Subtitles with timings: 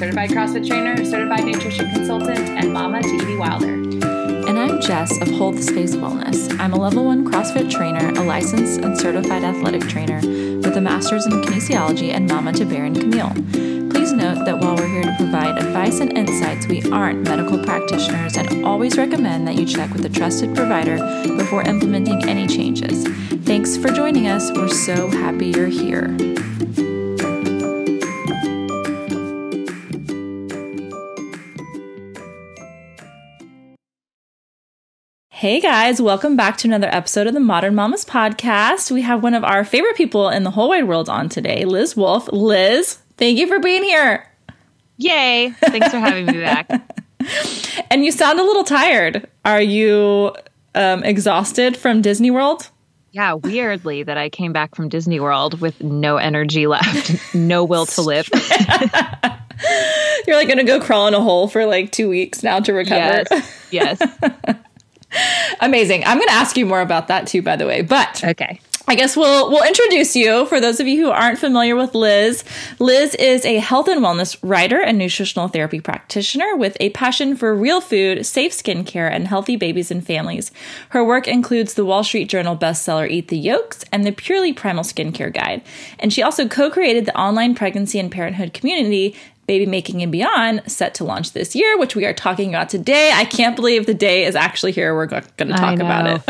[0.00, 3.89] certified CrossFit trainer, certified nutrition consultant, and mama to Evie Wilder.
[4.90, 6.58] Jess of Hold the Space Wellness.
[6.58, 11.26] I'm a level one CrossFit trainer, a licensed and certified athletic trainer with a master's
[11.26, 13.30] in kinesiology and mama to Baron Camille.
[13.92, 18.36] Please note that while we're here to provide advice and insights, we aren't medical practitioners
[18.36, 20.96] and always recommend that you check with a trusted provider
[21.36, 23.06] before implementing any changes.
[23.44, 24.50] Thanks for joining us.
[24.50, 26.08] We're so happy you're here.
[35.40, 38.90] Hey guys, welcome back to another episode of the Modern Mamas podcast.
[38.90, 41.96] We have one of our favorite people in the whole wide world on today, Liz
[41.96, 42.28] Wolfe.
[42.30, 44.28] Liz, thank you for being here.
[44.98, 45.54] Yay.
[45.60, 46.68] Thanks for having me back.
[47.90, 49.26] And you sound a little tired.
[49.46, 50.34] Are you
[50.74, 52.70] um, exhausted from Disney World?
[53.12, 57.86] Yeah, weirdly that I came back from Disney World with no energy left, no will
[57.86, 58.28] to live.
[60.26, 62.74] You're like going to go crawl in a hole for like two weeks now to
[62.74, 63.24] recover.
[63.30, 63.66] yes.
[63.70, 64.02] Yes.
[65.60, 66.04] Amazing.
[66.04, 67.82] I'm going to ask you more about that too, by the way.
[67.82, 68.60] But Okay.
[68.88, 72.42] I guess we'll we'll introduce you for those of you who aren't familiar with Liz.
[72.80, 77.54] Liz is a health and wellness writer and nutritional therapy practitioner with a passion for
[77.54, 80.50] real food, safe skincare, and healthy babies and families.
[80.88, 84.82] Her work includes the Wall Street Journal bestseller Eat the Yolks and the Purely Primal
[84.82, 85.62] Skincare Guide.
[86.00, 89.14] And she also co-created the online pregnancy and parenthood community
[89.50, 93.10] Baby Making and Beyond, set to launch this year, which we are talking about today.
[93.12, 94.94] I can't believe the day is actually here.
[94.94, 96.22] We're going to talk about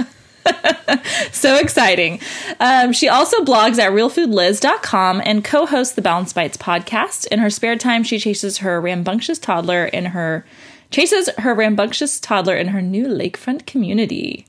[0.47, 1.07] it.
[1.35, 2.19] so exciting.
[2.61, 7.27] Um, she also blogs at realfoodliz.com and co hosts the Balanced Bites podcast.
[7.27, 10.47] In her spare time, she chases her rambunctious toddler in her
[10.91, 14.47] chases her rambunctious toddler in her new lakefront community.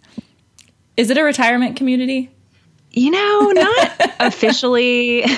[0.96, 2.30] Is it a retirement community?
[2.94, 5.26] You know, not officially.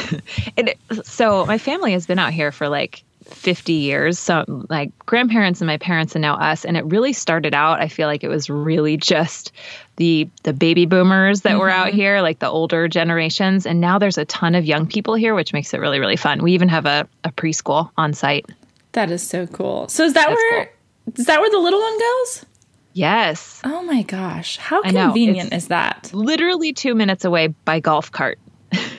[0.56, 4.20] It, so my family has been out here for like 50 years.
[4.20, 6.66] So like grandparents and my parents and now us.
[6.66, 9.52] And it really started out, I feel like it was really just
[9.98, 11.98] the the baby boomers that were out mm-hmm.
[11.98, 13.66] here, like the older generations.
[13.66, 16.42] And now there's a ton of young people here, which makes it really, really fun.
[16.44, 18.46] We even have a, a preschool on site.
[18.94, 19.88] That is so cool.
[19.88, 20.72] So is that That's where
[21.18, 22.46] is that where the little one goes?
[22.94, 23.60] Yes.
[23.64, 24.58] Oh my gosh.
[24.58, 26.12] How convenient is that?
[26.14, 28.40] Literally two minutes away by golf cart.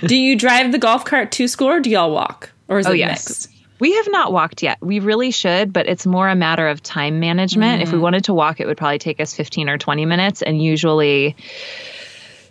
[0.01, 2.51] do you drive the golf cart to school or do y'all walk?
[2.69, 3.29] Or is Oh, it yes.
[3.29, 3.54] mixed?
[3.85, 4.79] We have not walked yet.
[4.81, 7.83] We really should, but it's more a matter of time management.
[7.83, 10.41] If we wanted to walk, it would probably take us 15 or 20 minutes.
[10.41, 11.37] And usually,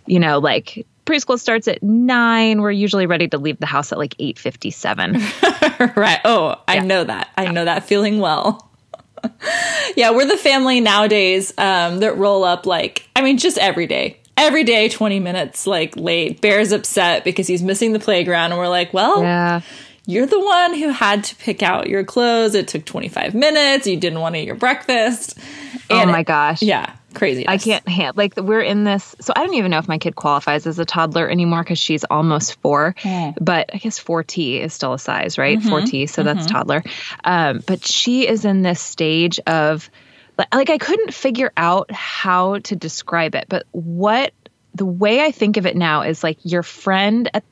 [0.06, 2.60] you know, like preschool starts at nine.
[2.60, 5.96] We're usually ready to leave the house at like 8.57.
[5.96, 6.20] right.
[6.24, 7.30] Oh, I know that.
[7.36, 8.70] I know that feeling well.
[9.96, 14.20] yeah, we're the family nowadays um, that roll up like, I mean, just every day.
[14.36, 16.40] Every day, 20 minutes like late.
[16.40, 18.52] Bear's upset because he's missing the playground.
[18.52, 19.62] And we're like, well, yeah.
[20.06, 22.54] You're the one who had to pick out your clothes.
[22.54, 23.86] It took 25 minutes.
[23.86, 25.38] You didn't want to eat your breakfast.
[25.90, 26.62] Oh And- my gosh.
[26.62, 27.48] Yeah, crazy.
[27.48, 29.16] I can't hand like we're in this.
[29.20, 32.04] So I don't even know if my kid qualifies as a toddler anymore because she's
[32.04, 32.94] almost four.
[32.98, 33.30] Hmm.
[33.40, 35.58] But I guess 4T is still a size, right?
[35.58, 35.72] Mm-hmm.
[35.72, 36.54] 4T, so that's mm-hmm.
[36.54, 36.82] toddler.
[37.24, 39.90] Um, but she is in this stage of
[40.38, 43.46] like I couldn't figure out how to describe it.
[43.48, 44.32] But what
[44.74, 47.44] the way I think of it now is like your friend at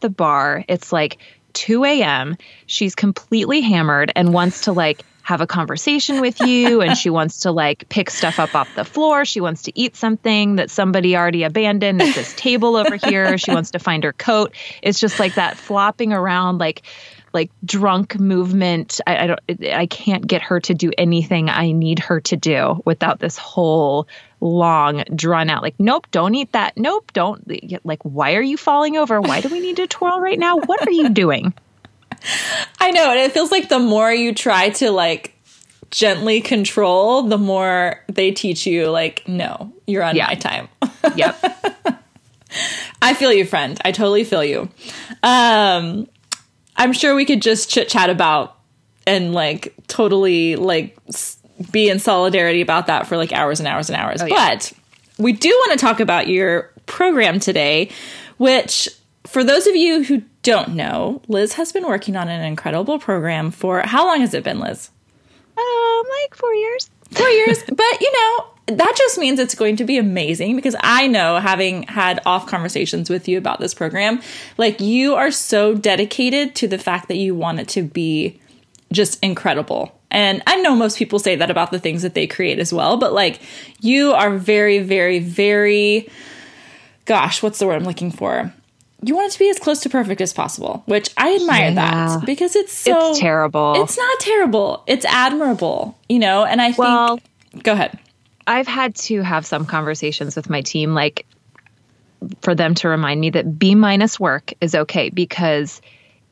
[0.00, 0.64] the bar.
[0.68, 1.18] It's like
[1.56, 2.36] 2 a.m.
[2.66, 7.40] She's completely hammered and wants to like have a conversation with you and she wants
[7.40, 9.24] to like pick stuff up off the floor.
[9.24, 13.36] She wants to eat something that somebody already abandoned at this table over here.
[13.38, 14.54] She wants to find her coat.
[14.82, 16.82] It's just like that flopping around like
[17.32, 19.00] like drunk movement.
[19.06, 19.40] I, I don't
[19.72, 24.06] I can't get her to do anything I need her to do without this whole
[24.40, 27.42] long drawn out like nope don't eat that nope don't
[27.84, 30.86] like why are you falling over why do we need to twirl right now what
[30.86, 31.52] are you doing
[32.80, 35.34] I know, and it feels like the more you try to like
[35.90, 40.26] gently control, the more they teach you like, no, you're on Yeah.
[40.26, 40.68] my time.
[41.16, 41.36] yep
[43.02, 43.78] I feel you, friend.
[43.84, 44.68] I totally feel you.
[45.22, 46.08] Um,
[46.76, 48.56] I'm sure we could just chit chat about
[49.06, 51.36] and like totally like s-
[51.70, 54.22] be in solidarity about that for like hours and hours and hours.
[54.22, 54.54] Oh, yeah.
[54.54, 54.72] But
[55.18, 57.90] we do want to talk about your program today,
[58.36, 58.88] which
[59.26, 63.50] for those of you who don't know, Liz has been working on an incredible program
[63.50, 64.90] for how long has it been, Liz?
[65.58, 67.62] um like four years Four years.
[67.66, 71.84] But you know, that just means it's going to be amazing because I know having
[71.84, 74.20] had off conversations with you about this program,
[74.58, 78.40] like you are so dedicated to the fact that you want it to be
[78.92, 79.95] just incredible.
[80.16, 82.96] And I know most people say that about the things that they create as well,
[82.96, 83.38] but like
[83.82, 86.08] you are very, very, very,
[87.04, 88.50] gosh, what's the word I'm looking for?
[89.02, 91.74] You want it to be as close to perfect as possible, which I admire yeah.
[91.74, 93.74] that because it's so it's terrible.
[93.76, 94.84] It's not terrible.
[94.86, 96.46] It's admirable, you know.
[96.46, 96.78] And I think.
[96.78, 97.20] Well,
[97.62, 97.98] go ahead.
[98.46, 101.26] I've had to have some conversations with my team, like
[102.40, 105.82] for them to remind me that B minus work is okay because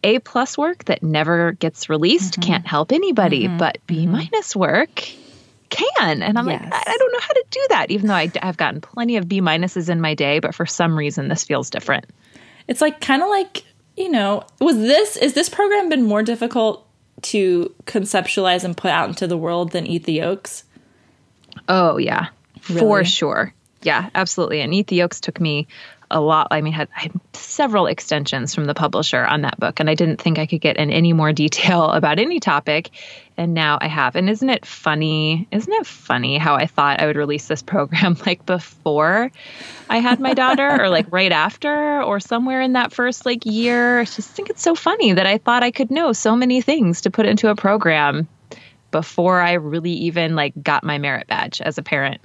[0.05, 2.43] A plus work that never gets released mm-hmm.
[2.43, 3.59] can't help anybody, mm-hmm.
[3.59, 4.13] but B mm-hmm.
[4.13, 5.03] minus work
[5.71, 6.23] can.
[6.23, 6.63] And I'm yes.
[6.63, 9.29] like, I don't know how to do that, even though I, have gotten plenty of
[9.29, 12.07] B minuses in my day, but for some reason this feels different.
[12.69, 13.65] It's like kind of like,
[13.97, 16.87] you know, was this, is this program been more difficult
[17.23, 20.65] to conceptualize and put out into the world than Eat the Yolks?
[21.69, 22.29] Oh yeah,
[22.69, 22.81] really?
[22.81, 23.55] for sure.
[23.83, 24.61] Yeah, absolutely.
[24.61, 25.67] And Eat the Yolks took me
[26.11, 26.49] a lot.
[26.51, 29.95] I mean, had, I had several extensions from the publisher on that book, and I
[29.95, 32.91] didn't think I could get in any more detail about any topic.
[33.37, 34.15] And now I have.
[34.15, 35.49] And isn't it funny?
[35.51, 39.33] Isn't it funny how I thought I would release this program like before
[39.91, 44.01] I had my daughter, or like right after, or somewhere in that first like year?
[44.01, 47.03] I just think it's so funny that I thought I could know so many things
[47.03, 48.29] to put into a program
[48.91, 52.21] before I really even like got my merit badge as a parent.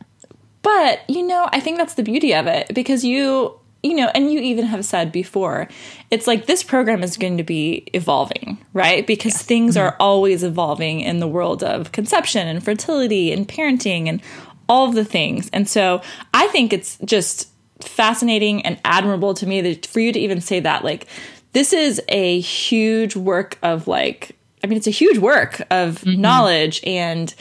[0.61, 4.31] But, you know, I think that's the beauty of it because you, you know, and
[4.31, 5.67] you even have said before,
[6.11, 9.07] it's like this program is going to be evolving, right?
[9.07, 9.43] Because yes.
[9.43, 9.87] things mm-hmm.
[9.87, 14.21] are always evolving in the world of conception and fertility and parenting and
[14.67, 15.49] all of the things.
[15.53, 16.01] And so
[16.33, 17.49] I think it's just
[17.79, 21.07] fascinating and admirable to me that for you to even say that, like,
[21.53, 26.19] this is a huge work of like I mean, it's a huge work of mm-hmm.
[26.19, 27.33] knowledge and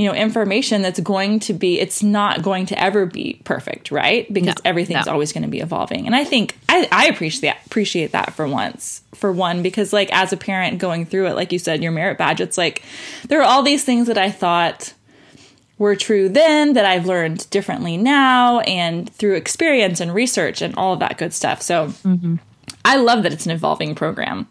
[0.00, 4.32] you know information that's going to be it's not going to ever be perfect right
[4.32, 5.12] because no, everything's no.
[5.12, 8.48] always going to be evolving and i think i, I appreciate that appreciate that for
[8.48, 11.92] once for one because like as a parent going through it like you said your
[11.92, 12.82] merit badge it's like
[13.28, 14.94] there are all these things that i thought
[15.76, 20.94] were true then that i've learned differently now and through experience and research and all
[20.94, 22.36] of that good stuff so mm-hmm.
[22.86, 24.48] i love that it's an evolving program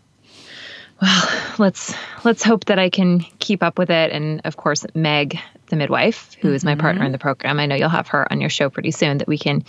[1.01, 1.93] well, let's
[2.23, 4.11] let's hope that I can keep up with it.
[4.11, 6.55] And of course, Meg, the midwife, who mm-hmm.
[6.55, 7.13] is my partner in mm-hmm.
[7.13, 9.19] the program, I know you'll have her on your show pretty soon.
[9.19, 9.63] That we can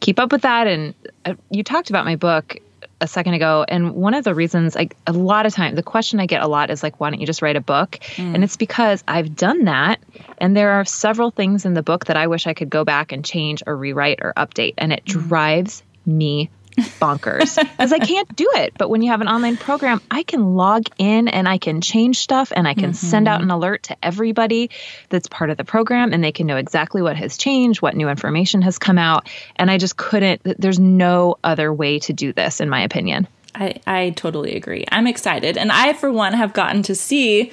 [0.00, 0.66] keep up with that.
[0.66, 0.94] And
[1.24, 2.58] uh, you talked about my book
[3.00, 6.20] a second ago, and one of the reasons, like a lot of time, the question
[6.20, 7.98] I get a lot is like, why don't you just write a book?
[8.16, 8.34] Mm.
[8.34, 10.00] And it's because I've done that,
[10.38, 13.12] and there are several things in the book that I wish I could go back
[13.12, 15.28] and change or rewrite or update, and it mm.
[15.28, 18.74] drives me bonkers because I can't do it.
[18.76, 22.18] But when you have an online program, I can log in and I can change
[22.18, 22.92] stuff and I can mm-hmm.
[22.92, 24.70] send out an alert to everybody
[25.08, 28.08] that's part of the program and they can know exactly what has changed, what new
[28.08, 29.28] information has come out.
[29.56, 33.28] And I just couldn't, there's no other way to do this, in my opinion.
[33.54, 34.84] I, I totally agree.
[34.90, 35.56] I'm excited.
[35.56, 37.52] And I, for one, have gotten to see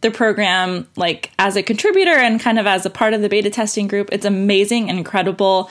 [0.00, 3.50] the program like as a contributor and kind of as a part of the beta
[3.50, 4.08] testing group.
[4.12, 5.70] It's amazing and incredible.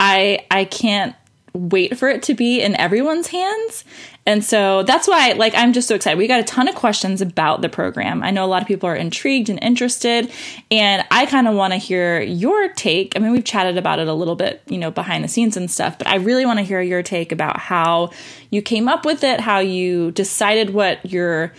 [0.00, 1.14] I I can't
[1.52, 3.84] wait for it to be in everyone's hands.
[4.26, 6.18] And so that's why like I'm just so excited.
[6.18, 8.22] We got a ton of questions about the program.
[8.22, 10.30] I know a lot of people are intrigued and interested
[10.70, 13.16] and I kind of want to hear your take.
[13.16, 15.70] I mean, we've chatted about it a little bit, you know, behind the scenes and
[15.70, 18.10] stuff, but I really want to hear your take about how
[18.50, 21.52] you came up with it, how you decided what your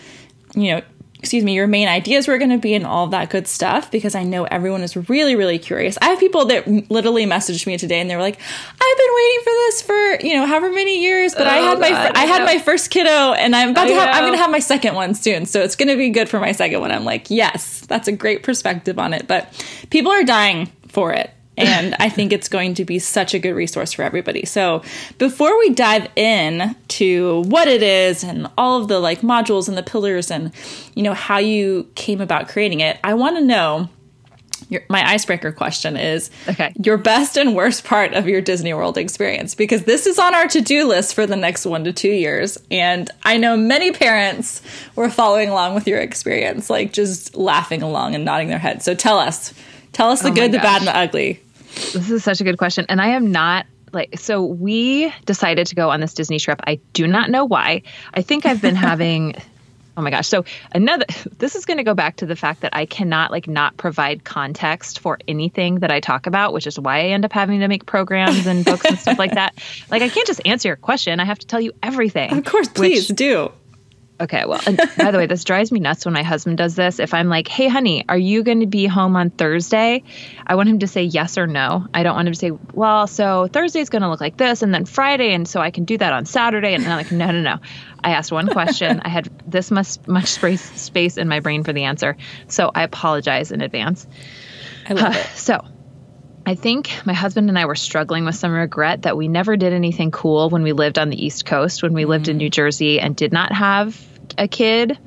[0.54, 0.82] you know
[1.20, 4.14] excuse me, your main ideas were going to be and all that good stuff because
[4.14, 5.98] I know everyone is really, really curious.
[6.00, 9.40] I have people that literally messaged me today and they were like, "I've been waiting
[9.44, 12.22] for this for you know however many years, but oh, I had God, my I,
[12.22, 14.50] I had my first kiddo and I'm about I to have, I'm going to have
[14.50, 17.04] my second one soon, so it's going to be good for my second one." I'm
[17.04, 19.52] like, "Yes, that's a great perspective on it," but
[19.90, 23.52] people are dying for it and I think it's going to be such a good
[23.52, 24.44] resource for everybody.
[24.46, 24.82] So,
[25.18, 29.76] before we dive in to what it is and all of the like modules and
[29.76, 30.52] the pillars and
[30.94, 33.88] you know how you came about creating it, I want to know
[34.68, 36.72] your, my icebreaker question is okay.
[36.82, 40.46] your best and worst part of your Disney World experience because this is on our
[40.46, 44.62] to-do list for the next 1 to 2 years and I know many parents
[44.94, 48.84] were following along with your experience like just laughing along and nodding their heads.
[48.84, 49.52] So tell us.
[49.92, 51.42] Tell us oh the oh good, the bad and the ugly.
[51.74, 52.86] This is such a good question.
[52.88, 56.60] And I am not like so we decided to go on this Disney trip.
[56.64, 57.82] I do not know why.
[58.14, 59.34] I think I've been having
[59.96, 60.28] Oh my gosh.
[60.28, 61.04] So another
[61.38, 64.24] this is going to go back to the fact that I cannot like not provide
[64.24, 67.68] context for anything that I talk about, which is why I end up having to
[67.68, 69.54] make programs and books and stuff like that.
[69.90, 71.20] Like I can't just answer your question.
[71.20, 72.32] I have to tell you everything.
[72.32, 73.52] Of course, please which, do
[74.20, 76.98] Okay, well, and by the way, this drives me nuts when my husband does this.
[76.98, 80.02] If I'm like, "Hey, honey, are you going to be home on Thursday?"
[80.46, 81.86] I want him to say yes or no.
[81.94, 84.74] I don't want him to say, "Well, so Thursday's going to look like this, and
[84.74, 87.40] then Friday, and so I can do that on Saturday." And I'm like, "No, no,
[87.40, 87.60] no."
[88.04, 89.00] I asked one question.
[89.02, 92.82] I had this much much space space in my brain for the answer, so I
[92.82, 94.06] apologize in advance.
[94.86, 95.26] I love it.
[95.34, 95.64] So,
[96.44, 99.72] I think my husband and I were struggling with some regret that we never did
[99.72, 102.38] anything cool when we lived on the East Coast, when we lived in mm-hmm.
[102.38, 104.09] New Jersey and did not have
[104.40, 104.98] a kid.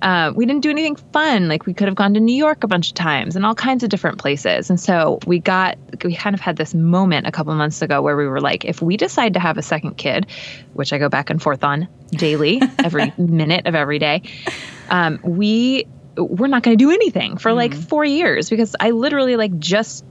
[0.00, 1.48] Uh, we didn't do anything fun.
[1.48, 3.82] Like we could have gone to New York a bunch of times and all kinds
[3.82, 4.70] of different places.
[4.70, 8.16] And so we got, we kind of had this moment a couple months ago where
[8.16, 10.26] we were like, if we decide to have a second kid,
[10.72, 14.22] which I go back and forth on daily, every minute of every day,
[14.88, 19.36] um, we we're not going to do anything for like four years because I literally
[19.36, 20.04] like just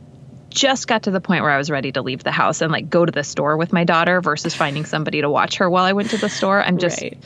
[0.50, 2.90] just got to the point where I was ready to leave the house and like
[2.90, 5.94] go to the store with my daughter versus finding somebody to watch her while I
[5.94, 6.62] went to the store.
[6.62, 7.18] I'm just Right.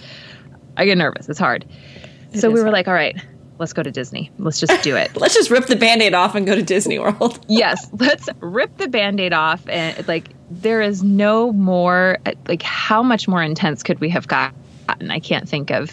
[0.77, 1.27] I get nervous.
[1.29, 1.65] It's hard.
[2.33, 2.73] so we were hard.
[2.73, 3.15] like, all right,
[3.59, 4.31] let's go to Disney.
[4.39, 5.15] Let's just do it.
[5.19, 7.45] Let's just rip the band-aid off and go to Disney World.
[7.49, 13.27] yes, let's rip the band-aid off and like there is no more like how much
[13.27, 14.55] more intense could we have gotten?
[15.11, 15.91] I can't think of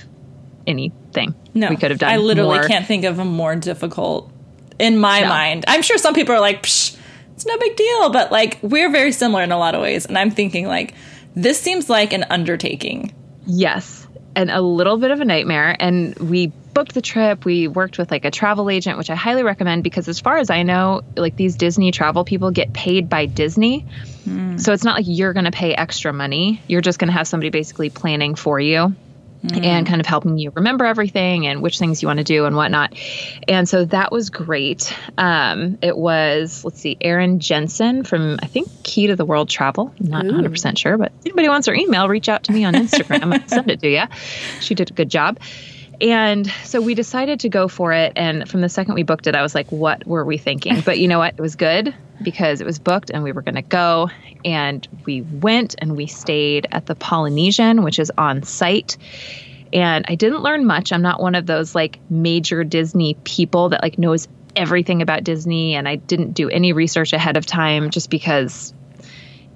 [0.66, 2.11] anything No, we could have done.
[2.12, 2.66] I literally more.
[2.68, 4.30] can't think of a more difficult
[4.78, 5.28] in my No.
[5.28, 5.64] mind.
[5.68, 6.97] I'm sure some people are like, Psh,
[7.35, 10.06] it's no big deal, but like we're very similar in a lot of ways.
[10.06, 10.94] And I'm thinking like
[11.35, 13.14] this seems like an undertaking.
[13.47, 13.98] Yes.
[14.38, 15.75] And a little bit of a nightmare.
[15.80, 17.45] And we booked the trip.
[17.45, 20.49] We worked with like a travel agent, which I highly recommend because, as far as
[20.49, 23.80] I know, like these Disney travel people get paid by Disney.
[24.23, 24.57] Hmm.
[24.59, 26.62] So it's not like you're going to pay extra money.
[26.68, 28.95] You're just going to have somebody basically planning for you.
[29.42, 32.57] And kind of helping you remember everything and which things you want to do and
[32.57, 32.95] whatnot.
[33.47, 34.92] And so that was great.
[35.16, 39.95] Um, it was, let's see, Erin Jensen from, I think, Key to the World Travel.
[40.00, 42.75] I'm not 100% sure, but if anybody wants her email, reach out to me on
[42.75, 43.33] Instagram.
[43.33, 44.04] I'll send it to you.
[44.61, 45.38] She did a good job.
[46.00, 48.12] And so we decided to go for it.
[48.14, 50.81] And from the second we booked it, I was like, what were we thinking?
[50.85, 51.35] But you know what?
[51.35, 54.11] It was good because it was booked and we were going to go.
[54.45, 58.97] And we went and we stayed at the Polynesian, which is on site.
[59.73, 60.93] And I didn't learn much.
[60.93, 65.75] I'm not one of those like major Disney people that like knows everything about Disney.
[65.75, 68.73] And I didn't do any research ahead of time just because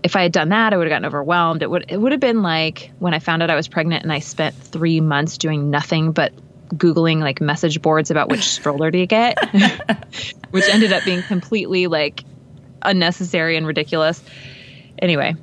[0.02, 1.62] if I had done that, I would have gotten overwhelmed.
[1.62, 4.12] It would it would have been like when I found out I was pregnant and
[4.12, 6.32] I spent three months doing nothing but
[6.74, 9.38] googling like message boards about which stroller to get,
[10.50, 12.24] which ended up being completely like
[12.82, 14.22] unnecessary and ridiculous.
[14.98, 15.34] Anyway,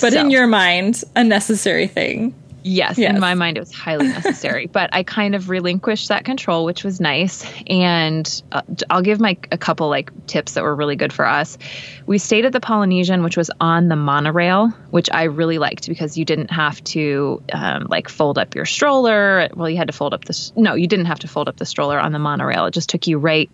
[0.00, 2.34] But So- in your mind, a necessary thing.
[2.62, 3.14] Yes, Yes.
[3.14, 4.66] in my mind, it was highly necessary.
[4.66, 7.44] but I kind of relinquished that control, which was nice.
[7.66, 11.58] And uh, I'll give my a couple like tips that were really good for us.
[12.06, 16.16] We stayed at the Polynesian, which was on the monorail, which I really liked because
[16.16, 19.48] you didn't have to um, like fold up your stroller.
[19.54, 21.66] Well, you had to fold up the No, you didn't have to fold up the
[21.66, 22.66] stroller on the monorail.
[22.66, 23.50] It just took you right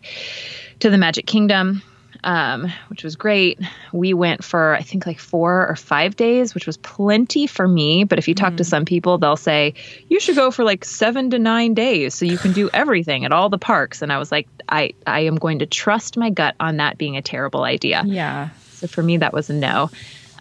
[0.80, 1.82] to the Magic Kingdom
[2.24, 3.60] um, which was great.
[3.92, 8.04] We went for, I think, like four or five days, which was plenty for me.
[8.04, 9.74] But if you talk to some people, they'll say,
[10.08, 13.32] you should go for like seven to nine days so you can do everything at
[13.32, 14.02] all the parks.
[14.02, 17.16] And I was like, I, I am going to trust my gut on that being
[17.16, 18.02] a terrible idea.
[18.04, 18.50] Yeah.
[18.72, 19.90] So for me, that was a no.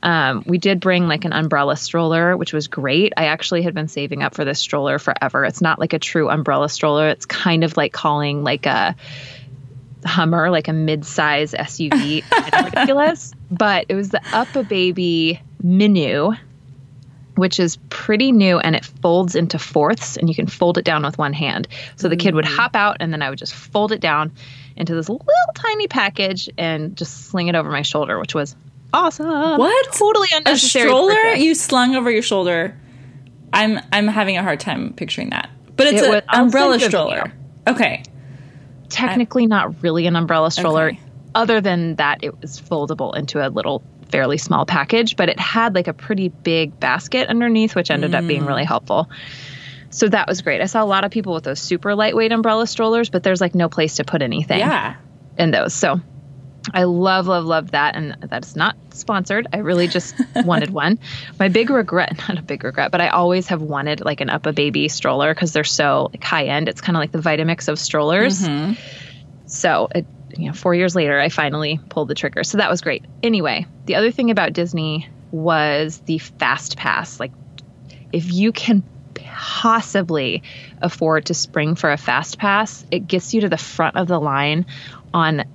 [0.04, 3.14] Um, we did bring like an umbrella stroller, which was great.
[3.18, 5.44] I actually had been saving up for this stroller forever.
[5.44, 7.10] It's not like a true umbrella stroller.
[7.10, 8.96] It's kind of like calling like a
[10.08, 13.34] Hummer, like a mid-size SUV, kind of ridiculous.
[13.50, 16.38] But it was the UPPAbaby Minu,
[17.36, 21.04] which is pretty new and it folds into fourths and you can fold it down
[21.04, 21.68] with one hand.
[21.96, 24.34] So the kid would hop out and then I would just fold it down
[24.76, 28.56] into this little tiny package and just sling it over my shoulder, which was
[28.94, 29.58] awesome.
[29.58, 29.94] What?
[29.94, 30.86] Totally unnecessary.
[30.86, 32.78] A stroller you slung over your shoulder.
[33.54, 35.50] I'm I'm having a hard time picturing that.
[35.76, 37.34] But it's It an umbrella send you a stroller.
[37.68, 38.04] Okay.
[38.90, 40.88] Technically not really an umbrella stroller.
[40.90, 41.00] Okay.
[41.36, 45.76] Other than that, it was foldable into a little, fairly small package, but it had
[45.76, 48.48] like a pretty big basket underneath, which ended up being Mm.
[48.48, 49.10] really helpful.
[49.90, 50.62] So that was great.
[50.62, 53.54] I saw a lot of people with those super lightweight umbrella strollers, but there's like
[53.56, 54.96] no place to put anything Yeah.
[55.38, 55.74] in those.
[55.74, 56.00] So
[56.74, 57.96] I love, love, love that.
[57.96, 59.48] And that's not sponsored.
[59.54, 61.00] I really just wanted one.
[61.40, 64.92] My big regret, not a big regret, but I always have wanted like an UPPAbaby
[64.92, 66.70] stroller because they're so like high end.
[66.70, 68.42] It's kind of like the Vitamix of strollers.
[68.42, 68.74] Mm-hmm.
[69.48, 70.06] So it,
[70.36, 72.44] you know, four years later, I finally pulled the trigger.
[72.44, 73.06] So that was great.
[73.24, 77.20] Anyway, the other thing about Disney was the fast pass.
[77.20, 77.32] Like,
[78.12, 78.84] if you can
[79.38, 80.44] possibly
[80.82, 84.20] afford to spring for a fast pass, it gets you to the front of the
[84.20, 84.66] line
[85.14, 85.46] on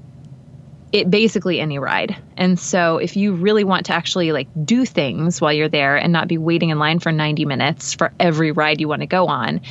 [0.93, 2.17] it basically any ride.
[2.37, 6.13] And so if you really want to actually like do things while you're there and
[6.13, 9.27] not be waiting in line for 90 minutes for every ride you want to go
[9.27, 9.63] on,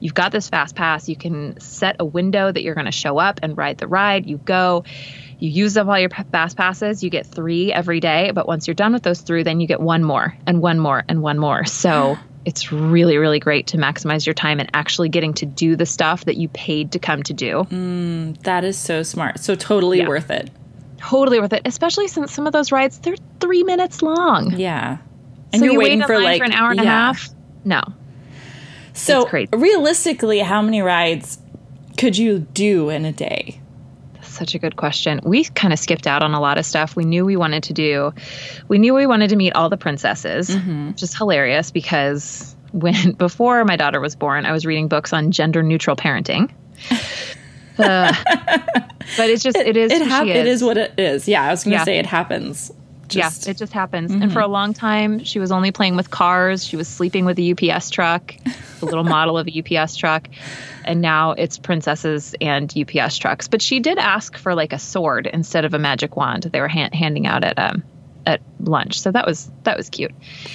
[0.00, 1.10] you've got this fast pass.
[1.10, 4.26] You can set a window that you're going to show up and ride the ride.
[4.26, 4.84] You go,
[5.38, 7.04] you use up all your fast passes.
[7.04, 8.30] You get three every day.
[8.30, 11.04] But once you're done with those three, then you get one more and one more
[11.06, 11.66] and one more.
[11.66, 15.86] So it's really, really great to maximize your time and actually getting to do the
[15.86, 17.66] stuff that you paid to come to do.
[17.70, 19.38] Mm, that is so smart.
[19.38, 20.08] So totally yeah.
[20.08, 20.50] worth it
[21.02, 24.54] totally worth it, especially since some of those rides they're three minutes long.
[24.56, 24.98] Yeah,
[25.52, 26.84] and so you're you waiting for like for an hour and yeah.
[26.84, 27.28] a half.
[27.64, 27.82] No.
[28.94, 31.38] So realistically, how many rides
[31.96, 33.58] could you do in a day?
[34.14, 35.20] That's such a good question.
[35.24, 36.94] We kind of skipped out on a lot of stuff.
[36.94, 38.12] We knew we wanted to do.
[38.68, 40.88] We knew we wanted to meet all the princesses, mm-hmm.
[40.88, 45.30] which is hilarious because when before my daughter was born, I was reading books on
[45.30, 46.50] gender neutral parenting.
[47.78, 48.12] Uh,
[49.16, 50.36] but it's just it is it, hap- is.
[50.36, 51.28] it is what it is.
[51.28, 51.84] Yeah, I was going to yeah.
[51.84, 52.70] say it happens.
[53.08, 54.10] Just, yeah, it just happens.
[54.10, 54.22] Mm-hmm.
[54.22, 56.64] And for a long time, she was only playing with cars.
[56.64, 58.34] She was sleeping with a UPS truck,
[58.80, 60.28] the little model of a UPS truck.
[60.84, 63.48] And now it's princesses and UPS trucks.
[63.48, 66.44] But she did ask for like a sword instead of a magic wand.
[66.44, 67.82] They were ha- handing out at um
[68.26, 69.00] at lunch.
[69.00, 70.12] So that was that was cute.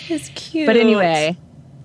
[0.09, 0.67] It's cute.
[0.67, 1.37] But anyway,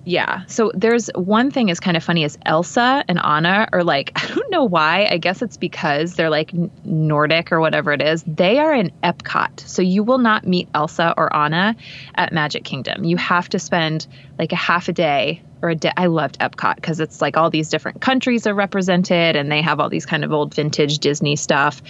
[0.05, 0.43] yeah.
[0.47, 4.27] So there's one thing is kind of funny is Elsa and Anna are like I
[4.27, 5.07] don't know why.
[5.09, 6.51] I guess it's because they're like
[6.83, 8.23] Nordic or whatever it is.
[8.27, 9.61] They are in Epcot.
[9.61, 11.75] So you will not meet Elsa or Anna
[12.15, 13.03] at Magic Kingdom.
[13.03, 14.07] You have to spend
[14.37, 15.91] like a half a day or a day.
[15.95, 19.79] I loved Epcot because it's like all these different countries are represented and they have
[19.79, 21.81] all these kind of old vintage Disney stuff,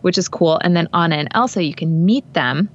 [0.00, 0.58] which is cool.
[0.62, 2.68] And then Anna and Elsa, you can meet them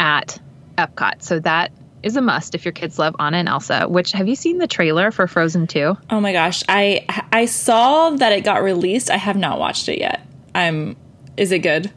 [0.00, 0.40] at
[0.76, 1.22] Epcot.
[1.22, 3.88] So that is a must if your kids love Anna and Elsa.
[3.88, 5.96] Which have you seen the trailer for Frozen 2?
[6.10, 9.10] Oh my gosh, I I saw that it got released.
[9.10, 10.26] I have not watched it yet.
[10.54, 10.96] I'm
[11.36, 11.90] is it good?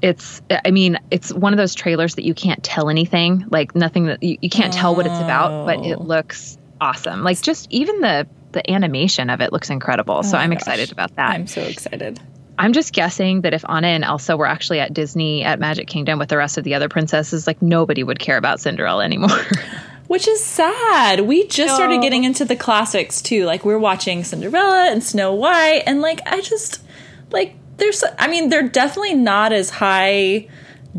[0.00, 4.06] It's I mean, it's one of those trailers that you can't tell anything, like nothing
[4.06, 4.76] that you, you can't oh.
[4.76, 6.02] tell what it's about, but it oh.
[6.02, 7.22] looks awesome.
[7.22, 10.16] Like just even the the animation of it looks incredible.
[10.18, 10.58] Oh so I'm gosh.
[10.58, 11.30] excited about that.
[11.30, 12.20] I'm so excited.
[12.58, 16.18] I'm just guessing that if Anna and Elsa were actually at Disney at Magic Kingdom
[16.18, 19.30] with the rest of the other princesses, like nobody would care about Cinderella anymore.
[20.06, 21.20] Which is sad.
[21.20, 21.74] We just no.
[21.74, 23.46] started getting into the classics too.
[23.46, 26.82] Like we're watching Cinderella and Snow White, and like I just
[27.30, 28.04] like there's.
[28.18, 30.48] I mean, they're definitely not as high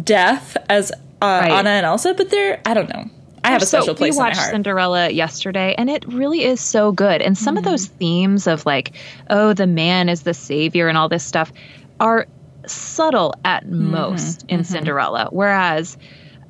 [0.02, 1.52] def as uh, right.
[1.52, 2.60] Anna and Elsa, but they're.
[2.66, 3.10] I don't know.
[3.44, 6.92] I have a special so, place we watched Cinderella yesterday, and it really is so
[6.92, 7.22] good.
[7.22, 7.66] And some mm-hmm.
[7.66, 8.94] of those themes of like,
[9.30, 11.52] oh, the man is the savior, and all this stuff
[12.00, 12.28] are
[12.66, 13.92] subtle at mm-hmm.
[13.92, 14.64] most in mm-hmm.
[14.64, 15.28] Cinderella.
[15.32, 15.98] Whereas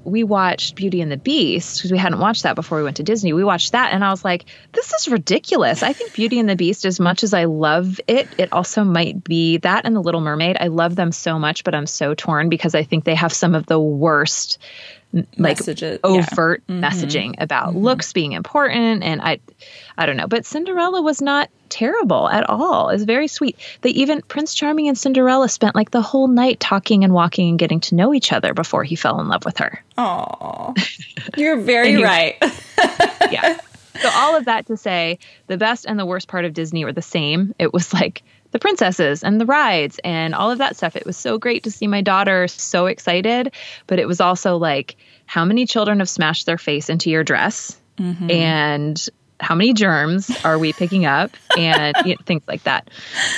[0.06, 3.04] we watched Beauty and the Beast because we hadn't watched that before we went to
[3.04, 3.34] Disney.
[3.34, 5.82] We watched that, and I was like, this is ridiculous.
[5.82, 9.24] I think Beauty and the Beast, as much as I love it, it also might
[9.24, 10.58] be that and The Little Mermaid.
[10.60, 13.56] I love them so much, but I'm so torn because I think they have some
[13.56, 14.58] of the worst
[15.14, 16.76] like Messages, overt yeah.
[16.76, 16.84] mm-hmm.
[16.84, 17.80] messaging about mm-hmm.
[17.80, 19.40] looks being important and I
[19.98, 22.90] I don't know but Cinderella was not terrible at all.
[22.90, 23.58] It's very sweet.
[23.82, 27.60] They even Prince Charming and Cinderella spent like the whole night talking and walking and
[27.60, 29.84] getting to know each other before he fell in love with her.
[29.98, 30.74] Oh
[31.38, 32.38] you're very right.
[33.32, 33.60] Yeah.
[34.02, 36.92] So all of that to say the best and the worst part of Disney were
[36.92, 37.54] the same.
[37.60, 38.24] It was like
[38.54, 40.96] the princesses and the rides and all of that stuff.
[40.96, 43.54] It was so great to see my daughter so excited,
[43.88, 47.78] but it was also like, how many children have smashed their face into your dress?
[47.98, 48.32] Mm-hmm.
[48.32, 52.90] And how many germs are we picking up and you know, things like that.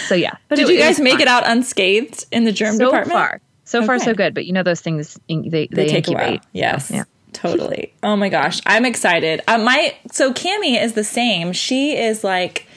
[0.07, 0.35] So yeah.
[0.49, 1.21] But Did it, you guys it make fun.
[1.21, 3.17] it out unscathed in the germ so department?
[3.17, 3.41] Far.
[3.63, 3.87] So okay.
[3.87, 6.27] far so good, but you know those things they they, they take incubate.
[6.27, 6.39] A while.
[6.53, 6.91] Yes.
[6.91, 7.05] Yeah.
[7.33, 7.93] Totally.
[8.03, 9.41] Oh my gosh, I'm excited.
[9.47, 11.51] Uh, my so Cami is the same.
[11.51, 12.67] She is like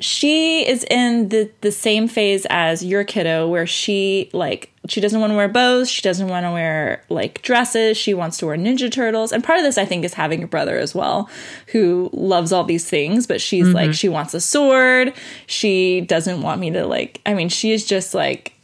[0.00, 5.20] she is in the the same phase as your kiddo where she like she doesn't
[5.20, 8.56] want to wear bows she doesn't want to wear like dresses she wants to wear
[8.56, 11.28] ninja turtles and part of this i think is having a brother as well
[11.68, 13.76] who loves all these things but she's mm-hmm.
[13.76, 15.12] like she wants a sword
[15.46, 18.54] she doesn't want me to like i mean she is just like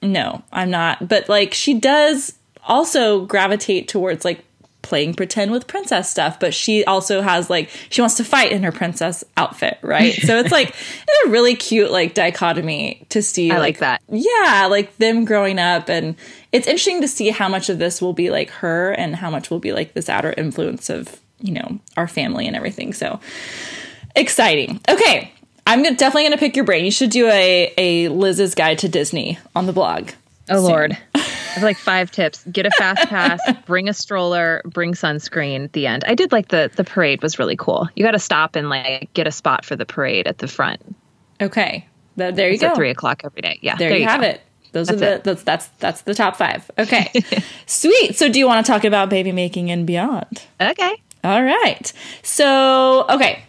[0.00, 4.45] no i'm not but like she does also gravitate towards like
[4.86, 8.62] playing pretend with princess stuff, but she also has like she wants to fight in
[8.62, 10.14] her princess outfit, right?
[10.14, 10.68] so it's like
[11.08, 13.50] it's a really cute like dichotomy to see.
[13.50, 14.02] I like, like that.
[14.08, 16.16] Yeah, like them growing up, and
[16.52, 19.50] it's interesting to see how much of this will be like her and how much
[19.50, 22.92] will be like this outer influence of you know our family and everything.
[22.92, 23.20] So
[24.14, 24.80] exciting.
[24.88, 25.32] Okay,
[25.66, 26.84] I'm definitely gonna pick your brain.
[26.84, 30.10] You should do a a Liz's guide to Disney on the blog.
[30.48, 30.64] Oh soon.
[30.64, 30.98] Lord.
[31.14, 31.18] I
[31.58, 32.44] have like five tips.
[32.44, 36.04] Get a fast pass, bring a stroller, bring sunscreen at the end.
[36.06, 37.88] I did like the the parade was really cool.
[37.94, 40.82] You gotta stop and like get a spot for the parade at the front.
[41.40, 41.86] Okay.
[42.16, 42.68] there you it's go.
[42.68, 43.58] At three o'clock every day.
[43.62, 43.76] Yeah.
[43.76, 44.28] There, there you, you, have go.
[44.28, 44.40] it.
[44.72, 46.70] Those that's are the that's that's that's the top five.
[46.78, 47.10] Okay,
[47.66, 48.14] sweet.
[48.16, 50.42] So, do you want to talk about baby making and beyond?
[50.60, 51.02] Okay.
[51.24, 51.90] All right.
[52.22, 53.42] So, okay,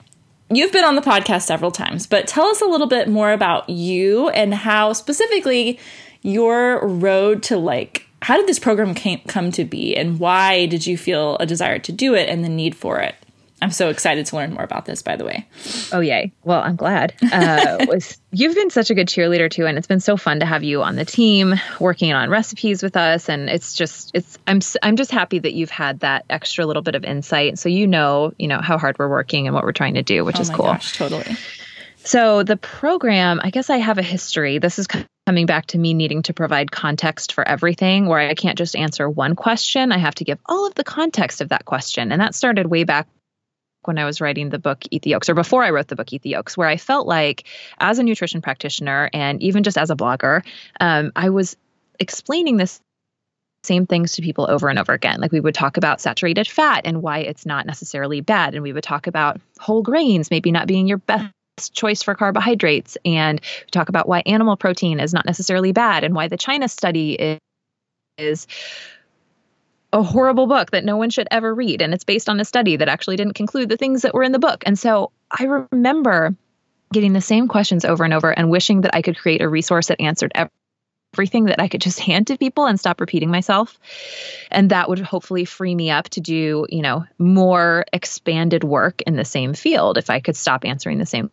[0.49, 3.69] you've been on the podcast several times, but tell us a little bit more about
[3.69, 5.79] you and how specifically
[6.21, 10.87] your road to like how did this program came, come to be and why did
[10.87, 13.15] you feel a desire to do it and the need for it?
[13.59, 15.47] I'm so excited to learn more about this, by the way.
[15.91, 16.31] Oh, yay.
[16.43, 17.15] Well, I'm glad.
[17.31, 19.65] Uh, was, you've been such a good cheerleader, too.
[19.65, 22.95] And it's been so fun to have you on the team working on recipes with
[22.95, 23.29] us.
[23.29, 26.93] And it's just, it's, I'm, I'm just happy that you've had that extra little bit
[26.93, 27.57] of insight.
[27.57, 30.23] So you know, you know, how hard we're working and what we're trying to do,
[30.23, 30.65] which oh is cool.
[30.65, 31.25] Gosh, totally.
[32.07, 34.59] So the program, I guess I have a history.
[34.59, 34.87] This is
[35.25, 39.09] coming back to me needing to provide context for everything where I can't just answer
[39.09, 39.91] one question.
[39.91, 42.13] I have to give all of the context of that question.
[42.13, 43.09] And that started way back
[43.83, 46.13] when I was writing the book Eat the Yolks, or before I wrote the book
[46.13, 47.43] Eat the Yolks, where I felt like
[47.77, 50.45] as a nutrition practitioner and even just as a blogger,
[50.79, 51.57] um, I was
[51.99, 52.79] explaining this
[53.63, 55.19] same things to people over and over again.
[55.19, 58.53] Like we would talk about saturated fat and why it's not necessarily bad.
[58.53, 61.33] And we would talk about whole grains maybe not being your best
[61.73, 62.97] choice for carbohydrates.
[63.03, 66.67] And we talk about why animal protein is not necessarily bad and why the China
[66.67, 67.39] study is,
[68.17, 68.47] is
[69.91, 71.81] a horrible book that no one should ever read.
[71.81, 74.31] And it's based on a study that actually didn't conclude the things that were in
[74.31, 74.63] the book.
[74.65, 76.35] And so I remember
[76.93, 79.87] getting the same questions over and over and wishing that I could create a resource
[79.87, 80.31] that answered
[81.13, 83.79] everything that I could just hand to people and stop repeating myself.
[84.51, 89.15] And that would hopefully free me up to do, you know, more expanded work in
[89.15, 91.31] the same field if I could stop answering the same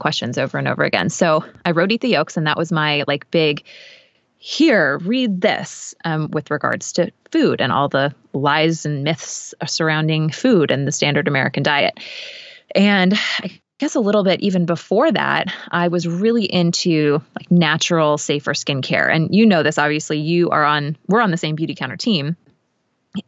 [0.00, 1.08] questions over and over again.
[1.08, 3.64] So I wrote Eat the Yolks, and that was my like big
[4.42, 10.30] here, read this um, with regards to food and all the lies and myths surrounding
[10.30, 12.00] food and the standard American diet.
[12.74, 18.16] And I guess a little bit even before that, I was really into like natural,
[18.16, 19.14] safer skincare.
[19.14, 22.38] And you know this, obviously, you are on, we're on the same Beautycounter team.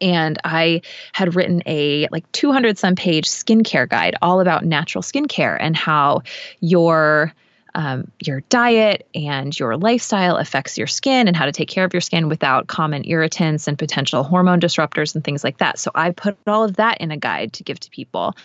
[0.01, 5.57] And I had written a like 200 some page skincare guide all about natural skincare
[5.59, 6.23] and how
[6.61, 7.33] your
[7.75, 11.95] um, your diet and your lifestyle affects your skin and how to take care of
[11.95, 15.79] your skin without common irritants and potential hormone disruptors and things like that.
[15.79, 18.37] So I put all of that in a guide to give to people.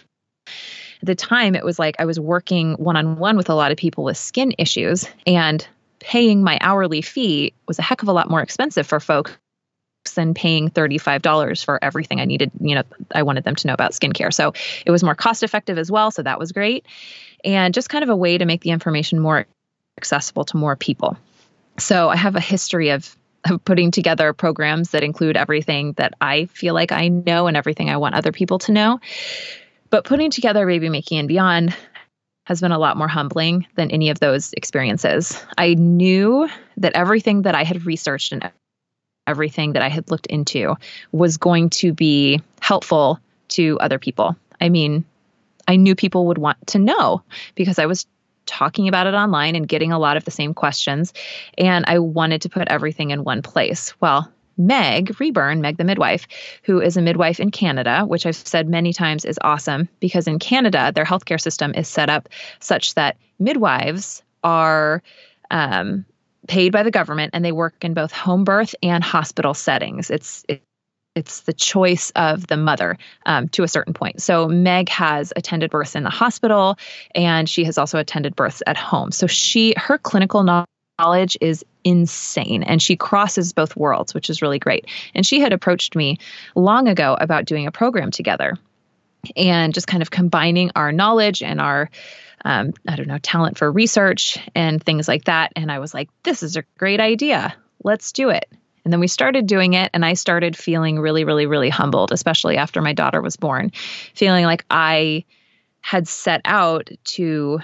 [1.01, 3.71] At the time, it was like I was working one on one with a lot
[3.71, 5.67] of people with skin issues, and
[5.99, 9.37] paying my hourly fee was a heck of a lot more expensive for folks
[10.11, 13.91] than paying $35 for everything I needed, you know, I wanted them to know about
[13.91, 14.33] skincare.
[14.33, 14.53] So
[14.85, 16.11] it was more cost effective as well.
[16.11, 16.85] So that was great
[17.43, 19.45] and just kind of a way to make the information more
[19.97, 21.17] accessible to more people.
[21.79, 23.15] So I have a history of,
[23.49, 27.89] of putting together programs that include everything that I feel like I know and everything
[27.89, 28.99] I want other people to know.
[29.89, 31.75] But putting together Baby Making and Beyond
[32.45, 35.41] has been a lot more humbling than any of those experiences.
[35.57, 38.49] I knew that everything that I had researched and
[39.27, 40.75] everything that I had looked into
[41.11, 44.35] was going to be helpful to other people.
[44.59, 45.05] I mean,
[45.67, 47.21] I knew people would want to know
[47.55, 48.07] because I was
[48.45, 51.13] talking about it online and getting a lot of the same questions.
[51.57, 53.93] And I wanted to put everything in one place.
[53.99, 56.27] Well, Meg Ryburn, Meg the midwife,
[56.63, 60.39] who is a midwife in Canada, which I've said many times is awesome because in
[60.39, 65.03] Canada, their healthcare system is set up such that midwives are
[65.51, 66.05] um,
[66.47, 70.09] paid by the government and they work in both home birth and hospital settings.
[70.09, 70.61] It's, it,
[71.15, 74.21] it's the choice of the mother um, to a certain point.
[74.21, 76.77] So Meg has attended births in the hospital,
[77.15, 79.11] and she has also attended births at home.
[79.11, 80.43] So she her clinical
[80.99, 84.85] knowledge is insane, and she crosses both worlds, which is really great.
[85.15, 86.19] And she had approached me
[86.53, 88.55] long ago about doing a program together,
[89.35, 91.89] and just kind of combining our knowledge and our
[92.45, 95.53] um, I don't know, talent for research and things like that.
[95.55, 97.55] And I was like, this is a great idea.
[97.83, 98.47] Let's do it.
[98.83, 102.55] And then we started doing it, and I started feeling really, really, really humbled, especially
[102.55, 103.71] after my daughter was born,
[104.13, 105.25] feeling like I
[105.81, 107.59] had set out to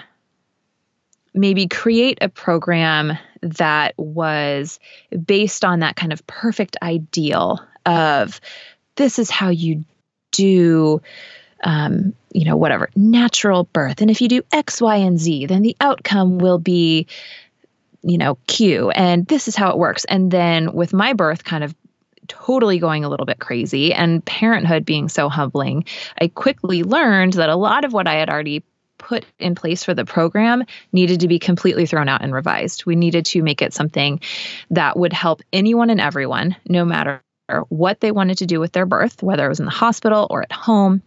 [1.33, 4.79] maybe create a program that was
[5.25, 8.39] based on that kind of perfect ideal of
[8.95, 9.83] this is how you
[10.31, 11.01] do
[11.63, 15.61] um, you know whatever natural birth and if you do x y and z then
[15.61, 17.07] the outcome will be
[18.03, 20.05] you know, Q, and this is how it works.
[20.05, 21.73] And then with my birth kind of
[22.27, 25.85] totally going a little bit crazy and parenthood being so humbling,
[26.19, 28.63] I quickly learned that a lot of what I had already
[28.97, 32.85] put in place for the program needed to be completely thrown out and revised.
[32.85, 34.21] We needed to make it something
[34.69, 37.21] that would help anyone and everyone, no matter
[37.67, 40.43] what they wanted to do with their birth, whether it was in the hospital or
[40.43, 41.01] at home.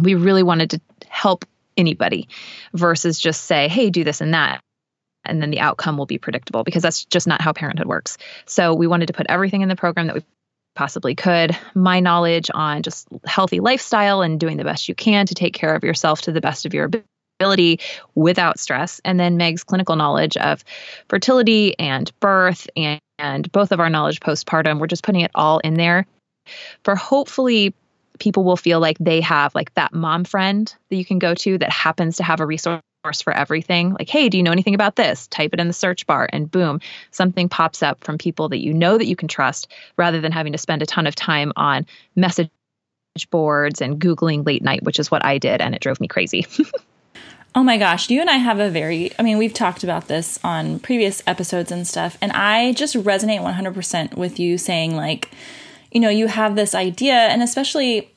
[0.00, 1.44] We really wanted to help
[1.76, 2.28] anybody
[2.72, 4.60] versus just say, hey, do this and that
[5.24, 8.18] and then the outcome will be predictable because that's just not how parenthood works.
[8.46, 10.22] So we wanted to put everything in the program that we
[10.74, 11.56] possibly could.
[11.74, 15.74] My knowledge on just healthy lifestyle and doing the best you can to take care
[15.74, 16.90] of yourself to the best of your
[17.40, 17.80] ability
[18.14, 19.00] without stress.
[19.04, 20.64] And then Meg's clinical knowledge of
[21.08, 24.80] fertility and birth and, and both of our knowledge postpartum.
[24.80, 26.06] We're just putting it all in there
[26.82, 27.72] for hopefully
[28.18, 31.58] people will feel like they have like that mom friend that you can go to
[31.58, 32.80] that happens to have a resource
[33.22, 33.92] for everything.
[33.92, 35.26] Like, hey, do you know anything about this?
[35.26, 38.72] Type it in the search bar and boom, something pops up from people that you
[38.72, 41.86] know that you can trust rather than having to spend a ton of time on
[42.16, 42.50] message
[43.30, 45.60] boards and Googling late night, which is what I did.
[45.60, 46.46] And it drove me crazy.
[47.56, 50.40] Oh my gosh, you and I have a very, I mean, we've talked about this
[50.42, 55.30] on previous episodes and stuff, and I just resonate 100% with you saying, like,
[55.94, 58.10] you know, you have this idea, and especially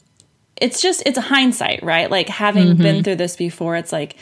[0.60, 2.10] it's just it's a hindsight, right?
[2.12, 2.82] Like having mm-hmm.
[2.82, 4.16] been through this before, it's like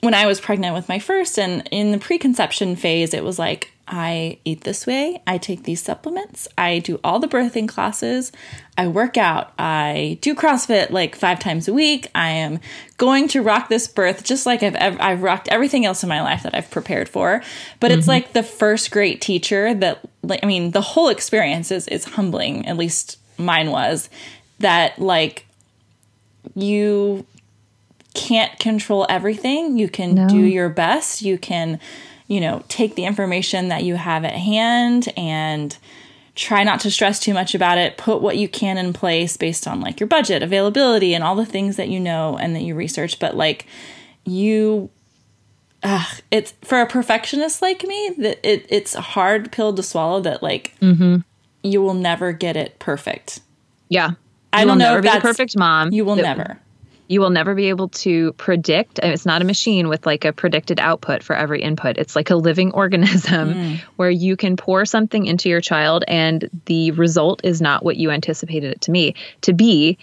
[0.00, 3.71] when I was pregnant with my first and in the preconception phase, it was like
[3.86, 8.32] I eat this way, I take these supplements, I do all the birthing classes,
[8.78, 12.08] I work out, I do CrossFit like 5 times a week.
[12.14, 12.60] I am
[12.96, 16.22] going to rock this birth just like I've ever, I've rocked everything else in my
[16.22, 17.42] life that I've prepared for.
[17.80, 17.98] But mm-hmm.
[17.98, 22.04] it's like the first great teacher that like I mean, the whole experience is is
[22.04, 24.08] humbling, at least mine was
[24.60, 25.46] that like
[26.54, 27.26] you
[28.14, 29.78] can't control everything.
[29.78, 30.28] You can no.
[30.28, 31.22] do your best.
[31.22, 31.80] You can,
[32.32, 35.76] you know, take the information that you have at hand and
[36.34, 37.98] try not to stress too much about it.
[37.98, 41.44] Put what you can in place based on like your budget, availability, and all the
[41.44, 43.18] things that you know and that you research.
[43.18, 43.66] But like
[44.24, 44.88] you
[45.82, 50.20] Ugh, it's for a perfectionist like me that it, it's a hard pill to swallow
[50.22, 51.16] that like mm-hmm.
[51.62, 53.40] you will never get it perfect.
[53.90, 54.12] Yeah.
[54.54, 55.92] I don't know if that's perfect mom.
[55.92, 56.58] You will never.
[57.12, 58.98] You will never be able to predict.
[59.02, 61.98] It's not a machine with like a predicted output for every input.
[61.98, 63.80] It's like a living organism mm.
[63.96, 68.10] where you can pour something into your child and the result is not what you
[68.10, 69.98] anticipated it to me to be.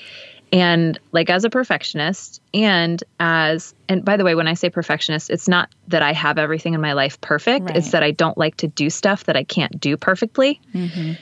[0.53, 5.31] And like as a perfectionist and as and by the way when I say perfectionist
[5.31, 7.65] it's not that I have everything in my life perfect.
[7.65, 7.77] Right.
[7.77, 10.61] It's that I don't like to do stuff that I can't do perfectly.
[10.75, 11.13] Mm-hmm.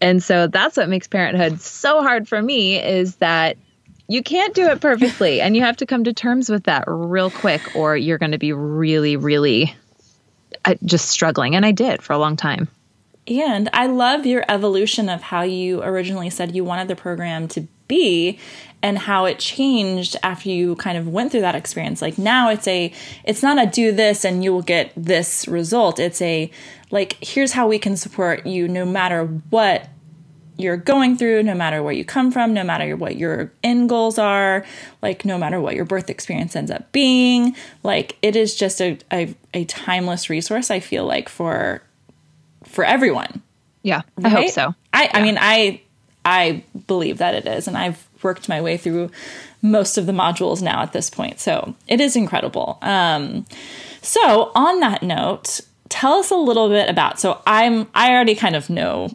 [0.00, 3.56] And so that's what makes parenthood so hard for me is that
[4.12, 7.30] you can't do it perfectly and you have to come to terms with that real
[7.30, 9.74] quick or you're going to be really really
[10.64, 12.68] uh, just struggling and I did for a long time.
[13.28, 17.68] And I love your evolution of how you originally said you wanted the program to
[17.86, 18.38] be
[18.82, 22.02] and how it changed after you kind of went through that experience.
[22.02, 22.92] Like now it's a
[23.24, 26.00] it's not a do this and you will get this result.
[26.00, 26.50] It's a
[26.90, 29.88] like here's how we can support you no matter what
[30.62, 34.18] you're going through, no matter where you come from, no matter what your end goals
[34.18, 34.64] are,
[35.02, 37.54] like no matter what your birth experience ends up being.
[37.82, 41.82] Like it is just a, a, a timeless resource, I feel like, for
[42.64, 43.42] for everyone.
[43.82, 44.02] Yeah.
[44.16, 44.26] Right?
[44.26, 44.74] I hope so.
[44.92, 45.10] I, yeah.
[45.14, 45.80] I mean I
[46.24, 49.10] I believe that it is, and I've worked my way through
[49.60, 51.40] most of the modules now at this point.
[51.40, 52.78] So it is incredible.
[52.80, 53.44] Um,
[54.00, 55.60] so on that note,
[55.92, 59.14] tell us a little bit about so i'm i already kind of know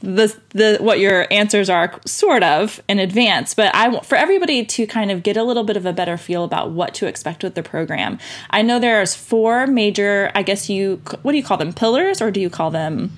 [0.00, 4.86] the the what your answers are sort of in advance but i for everybody to
[4.86, 7.54] kind of get a little bit of a better feel about what to expect with
[7.54, 8.18] the program
[8.50, 12.30] i know there's four major i guess you what do you call them pillars or
[12.30, 13.10] do you call them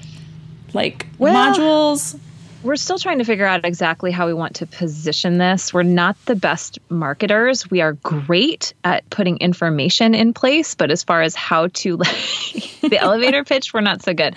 [0.75, 2.19] like well, modules
[2.63, 5.75] we're still trying to figure out exactly how we want to position this.
[5.75, 7.69] We're not the best marketers.
[7.71, 11.97] We are great at putting information in place, but as far as how to
[12.83, 14.37] the elevator pitch, we're not so good.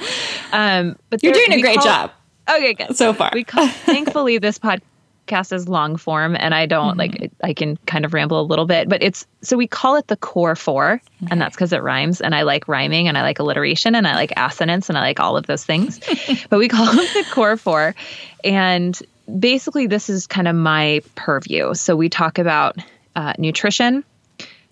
[0.52, 2.12] Um, but you're doing a great job.
[2.50, 2.96] Okay, good.
[2.96, 3.32] So far.
[3.34, 7.22] We call, thankfully this podcast is long form and I don't mm-hmm.
[7.22, 10.08] like I can kind of ramble a little bit, but it's so we call it
[10.08, 11.02] the core 4 okay.
[11.32, 14.16] and that's cuz it rhymes and I like rhyming and I like alliteration and I
[14.16, 16.00] like assonance and I like all of those things.
[16.50, 17.96] but we call it the core 4
[18.44, 19.02] and
[19.40, 21.74] basically this is kind of my purview.
[21.74, 22.78] So we talk about
[23.16, 24.04] uh, nutrition,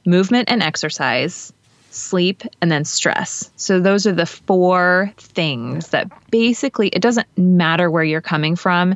[0.05, 1.53] movement and exercise,
[1.93, 3.51] sleep, and then stress.
[3.55, 8.95] So those are the four things that basically it doesn't matter where you're coming from.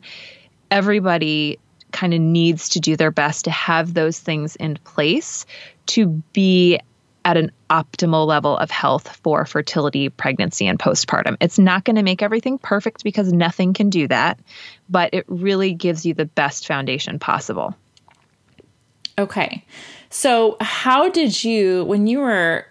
[0.71, 1.59] Everybody
[1.91, 5.45] kind of needs to do their best to have those things in place
[5.87, 6.79] to be
[7.27, 11.35] at an optimal level of health for fertility, pregnancy, and postpartum.
[11.41, 14.39] It's not going to make everything perfect because nothing can do that,
[14.89, 17.75] but it really gives you the best foundation possible.
[19.17, 19.65] Okay.
[20.09, 22.65] So, how did you, when you were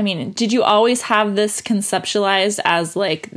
[0.00, 3.28] I mean, did you always have this conceptualized as like,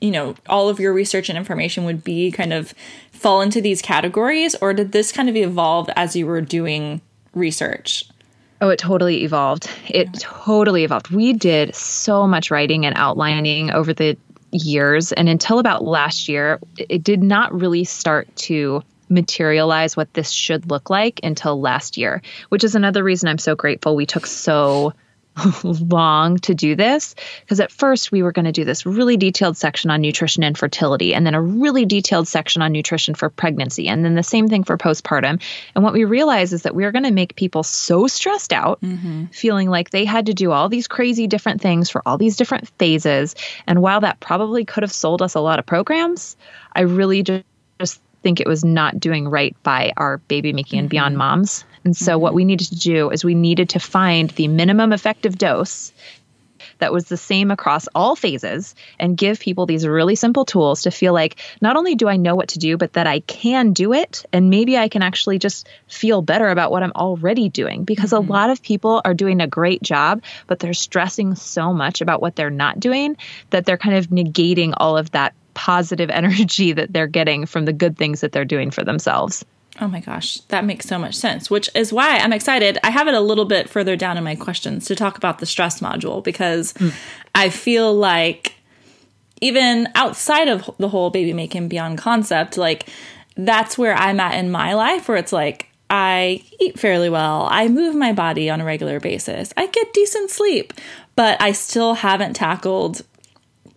[0.00, 2.74] you know, all of your research and information would be kind of
[3.12, 7.00] fall into these categories, or did this kind of evolve as you were doing
[7.32, 8.06] research?
[8.60, 9.70] Oh, it totally evolved.
[9.88, 11.10] It totally evolved.
[11.12, 14.16] We did so much writing and outlining over the
[14.50, 15.12] years.
[15.12, 20.68] And until about last year, it did not really start to materialize what this should
[20.68, 24.92] look like until last year, which is another reason I'm so grateful we took so
[25.64, 29.56] long to do this because at first we were going to do this really detailed
[29.56, 33.88] section on nutrition and fertility and then a really detailed section on nutrition for pregnancy
[33.88, 35.40] and then the same thing for postpartum
[35.74, 38.80] and what we realized is that we were going to make people so stressed out
[38.80, 39.24] mm-hmm.
[39.26, 42.68] feeling like they had to do all these crazy different things for all these different
[42.78, 43.34] phases
[43.66, 46.36] and while that probably could have sold us a lot of programs
[46.74, 51.12] i really just think it was not doing right by our baby making and beyond
[51.12, 51.18] mm-hmm.
[51.18, 51.64] moms.
[51.84, 52.22] And so, mm-hmm.
[52.22, 55.92] what we needed to do is we needed to find the minimum effective dose
[56.78, 60.90] that was the same across all phases and give people these really simple tools to
[60.90, 63.92] feel like not only do I know what to do, but that I can do
[63.92, 64.24] it.
[64.32, 68.28] And maybe I can actually just feel better about what I'm already doing because mm-hmm.
[68.28, 72.20] a lot of people are doing a great job, but they're stressing so much about
[72.20, 73.16] what they're not doing
[73.50, 77.72] that they're kind of negating all of that positive energy that they're getting from the
[77.72, 79.44] good things that they're doing for themselves.
[79.80, 82.78] Oh my gosh, that makes so much sense, which is why I'm excited.
[82.84, 85.46] I have it a little bit further down in my questions to talk about the
[85.46, 86.94] stress module because mm.
[87.34, 88.54] I feel like
[89.40, 92.88] even outside of the whole baby making beyond concept, like
[93.36, 97.68] that's where I'm at in my life where it's like I eat fairly well, I
[97.68, 100.72] move my body on a regular basis, I get decent sleep,
[101.16, 103.02] but I still haven't tackled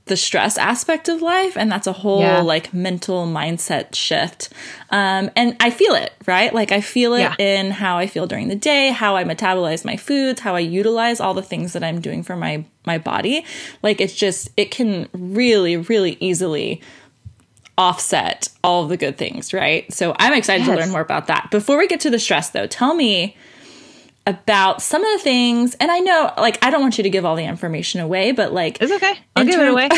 [0.08, 2.42] the stress aspect of life and that's a whole yeah.
[2.42, 4.50] like mental mindset shift
[4.90, 7.36] um, and i feel it right like i feel it yeah.
[7.38, 11.20] in how i feel during the day how i metabolize my foods how i utilize
[11.20, 13.46] all the things that i'm doing for my my body
[13.84, 16.82] like it's just it can really really easily
[17.78, 20.76] offset all the good things right so i'm excited yes.
[20.76, 23.36] to learn more about that before we get to the stress though tell me
[24.28, 27.24] about some of the things and i know like i don't want you to give
[27.24, 29.18] all the information away but like it's okay.
[29.38, 29.90] i'll give term- it away.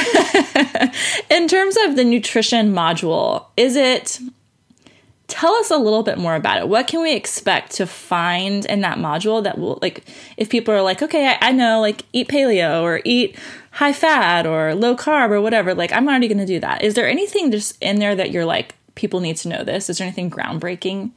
[1.32, 4.20] In terms of the nutrition module is it
[5.26, 6.68] tell us a little bit more about it.
[6.68, 10.04] What can we expect to find in that module that will like
[10.38, 13.36] if people are like okay i, I know like eat paleo or eat
[13.72, 16.84] high fat or low carb or whatever like i'm already going to do that.
[16.84, 19.90] Is there anything just in there that you're like people need to know this?
[19.90, 21.14] Is there anything groundbreaking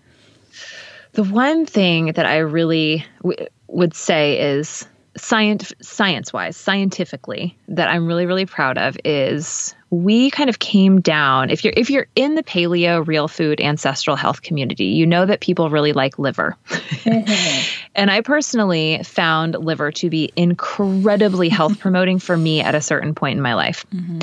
[1.12, 7.88] the one thing that I really w- would say is science science wise scientifically that
[7.88, 12.06] i'm really really proud of is we kind of came down if you're if you're
[12.16, 16.56] in the paleo real food ancestral health community you know that people really like liver
[16.68, 17.82] mm-hmm.
[17.94, 23.14] and i personally found liver to be incredibly health promoting for me at a certain
[23.14, 24.20] point in my life mm-hmm.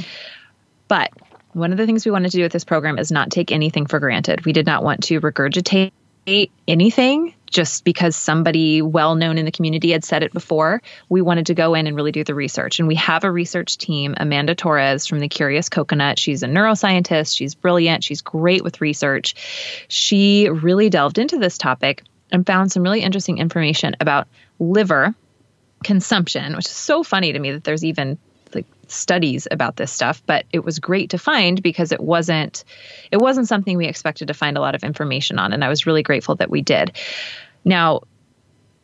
[0.87, 1.11] but
[1.53, 3.85] one of the things we wanted to do with this program is not take anything
[3.85, 5.91] for granted we did not want to regurgitate
[6.67, 10.81] anything just because somebody well known in the community had said it before.
[11.09, 12.79] We wanted to go in and really do the research.
[12.79, 16.19] And we have a research team, Amanda Torres from the Curious Coconut.
[16.19, 19.35] She's a neuroscientist, she's brilliant, she's great with research.
[19.87, 24.27] She really delved into this topic and found some really interesting information about
[24.59, 25.15] liver
[25.83, 28.19] consumption, which is so funny to me that there's even
[28.91, 32.63] studies about this stuff, but it was great to find because it wasn't
[33.11, 35.85] it wasn't something we expected to find a lot of information on and I was
[35.85, 36.97] really grateful that we did.
[37.65, 38.01] Now,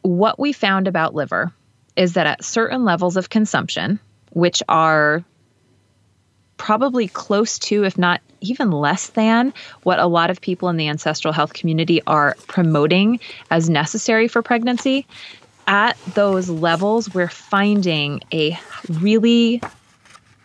[0.02, 1.52] what we found about liver
[1.96, 4.00] is that at certain levels of consumption,
[4.32, 5.24] which are
[6.58, 10.88] probably close to, if not even less than, what a lot of people in the
[10.88, 15.06] ancestral health community are promoting as necessary for pregnancy,
[15.68, 18.58] at those levels, we're finding a
[18.90, 19.62] really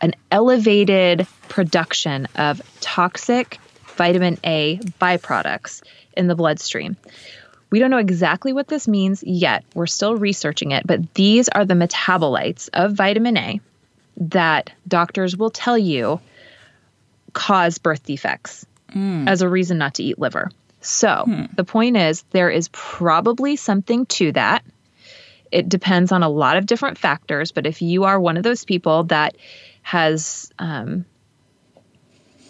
[0.00, 3.58] an elevated production of toxic
[3.96, 5.82] vitamin A byproducts
[6.16, 6.96] in the bloodstream.
[7.70, 9.64] We don't know exactly what this means yet.
[9.74, 13.60] We're still researching it, but these are the metabolites of vitamin A
[14.16, 16.20] that doctors will tell you
[17.32, 19.28] cause birth defects mm.
[19.28, 20.50] as a reason not to eat liver.
[20.82, 21.44] So, hmm.
[21.54, 24.64] the point is, there is probably something to that
[25.50, 27.52] it depends on a lot of different factors.
[27.52, 29.36] But if you are one of those people that
[29.82, 31.04] has, um,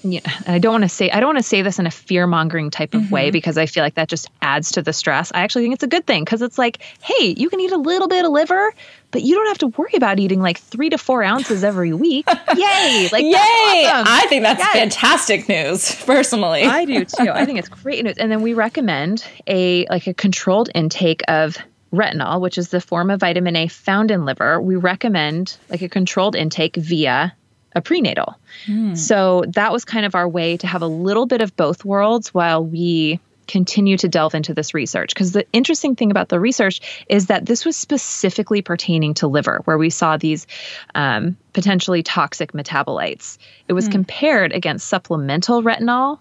[0.03, 2.27] yeah, I don't want to say I don't want to say this in a fear
[2.27, 3.15] mongering type of mm-hmm.
[3.15, 5.31] way because I feel like that just adds to the stress.
[5.35, 7.77] I actually think it's a good thing because it's like, hey, you can eat a
[7.77, 8.73] little bit of liver,
[9.11, 12.27] but you don't have to worry about eating like three to four ounces every week.
[12.29, 13.09] Yay!
[13.13, 13.33] Like, yay!
[13.33, 14.07] Awesome.
[14.09, 14.73] I think that's yes.
[14.73, 15.95] fantastic news.
[16.07, 17.31] Personally, I do too.
[17.31, 18.17] I think it's great news.
[18.17, 21.59] And then we recommend a like a controlled intake of
[21.93, 25.89] retinol, which is the form of vitamin A found in liver, we recommend like a
[25.89, 27.35] controlled intake via
[27.75, 28.37] a prenatal.
[28.67, 28.97] Mm.
[28.97, 32.35] So that was kind of our way to have a little bit of both worlds
[32.35, 37.05] while we continue to delve into this research because the interesting thing about the research
[37.09, 40.47] is that this was specifically pertaining to liver, where we saw these
[40.95, 43.39] um, potentially toxic metabolites.
[43.67, 43.93] It was mm.
[43.93, 46.21] compared against supplemental retinol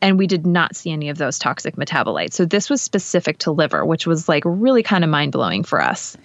[0.00, 2.34] and we did not see any of those toxic metabolites.
[2.34, 5.82] So this was specific to liver, which was like really kind of mind blowing for
[5.82, 6.16] us.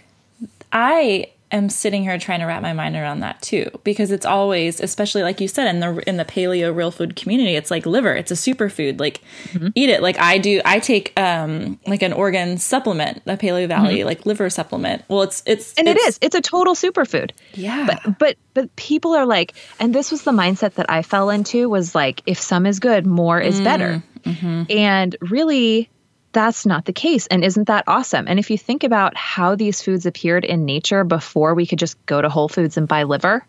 [0.71, 4.81] I am sitting here trying to wrap my mind around that too because it's always
[4.81, 8.13] especially like you said in the in the paleo real food community it's like liver
[8.13, 9.67] it's a superfood like mm-hmm.
[9.75, 13.97] eat it like I do I take um like an organ supplement a Paleo Valley
[13.97, 14.07] mm-hmm.
[14.07, 17.85] like liver supplement well it's it's and it's, it is it's a total superfood yeah
[17.85, 21.69] but but but people are like and this was the mindset that I fell into
[21.69, 24.63] was like if some is good more is mm, better mm-hmm.
[24.69, 25.89] and really
[26.34, 27.27] that's not the case.
[27.27, 28.27] And isn't that awesome?
[28.27, 32.03] And if you think about how these foods appeared in nature before we could just
[32.05, 33.45] go to Whole Foods and buy liver,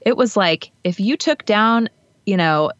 [0.00, 1.88] it was like if you took down,
[2.24, 2.72] you know,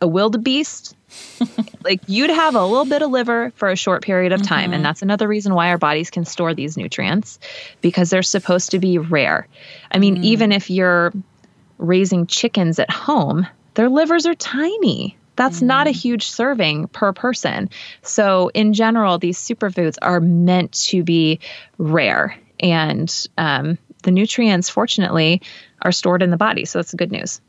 [0.00, 0.96] a wildebeest,
[1.84, 4.66] like you'd have a little bit of liver for a short period of time.
[4.66, 4.74] Mm-hmm.
[4.74, 7.38] And that's another reason why our bodies can store these nutrients
[7.80, 9.48] because they're supposed to be rare.
[9.90, 10.24] I mean, mm.
[10.24, 11.12] even if you're
[11.78, 15.16] raising chickens at home, their livers are tiny.
[15.36, 15.66] That's mm-hmm.
[15.66, 17.70] not a huge serving per person.
[18.02, 21.40] So, in general, these superfoods are meant to be
[21.78, 22.36] rare.
[22.58, 25.42] And um, the nutrients, fortunately,
[25.82, 26.64] are stored in the body.
[26.64, 27.40] So, that's good news.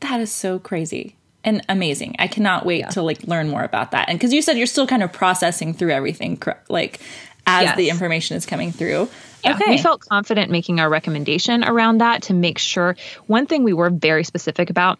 [0.00, 2.16] That is so crazy and amazing.
[2.18, 2.88] I cannot wait yeah.
[2.90, 4.08] to like learn more about that.
[4.08, 7.00] And because you said you're still kind of processing through everything, like
[7.46, 7.76] as yes.
[7.76, 9.08] the information is coming through.
[9.44, 9.72] Yeah, okay.
[9.72, 12.96] we felt confident making our recommendation around that to make sure.
[13.26, 14.98] One thing we were very specific about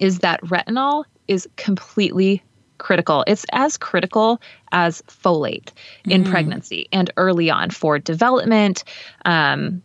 [0.00, 2.42] is that retinol is completely
[2.78, 3.24] critical.
[3.26, 4.40] It's as critical
[4.72, 5.70] as folate
[6.04, 6.30] in mm.
[6.30, 8.84] pregnancy and early on for development,
[9.24, 9.82] um,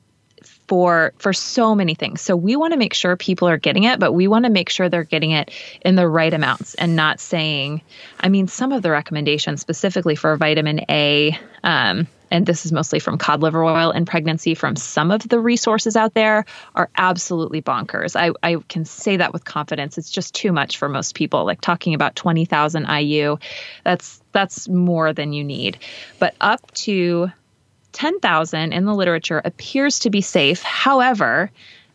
[0.67, 2.21] for for so many things.
[2.21, 4.69] So we want to make sure people are getting it, but we want to make
[4.69, 5.51] sure they're getting it
[5.83, 7.81] in the right amounts and not saying.
[8.19, 11.37] I mean, some of the recommendations specifically for vitamin A.
[11.63, 15.39] Um, and this is mostly from cod liver oil in pregnancy from some of the
[15.39, 18.15] resources out there are absolutely bonkers.
[18.15, 19.97] I, I can say that with confidence.
[19.97, 21.45] It's just too much for most people.
[21.45, 23.37] Like talking about 20,000 IU,
[23.83, 25.77] that's that's more than you need.
[26.19, 27.31] But up to
[27.91, 30.63] 10,000 in the literature appears to be safe.
[30.63, 31.51] However,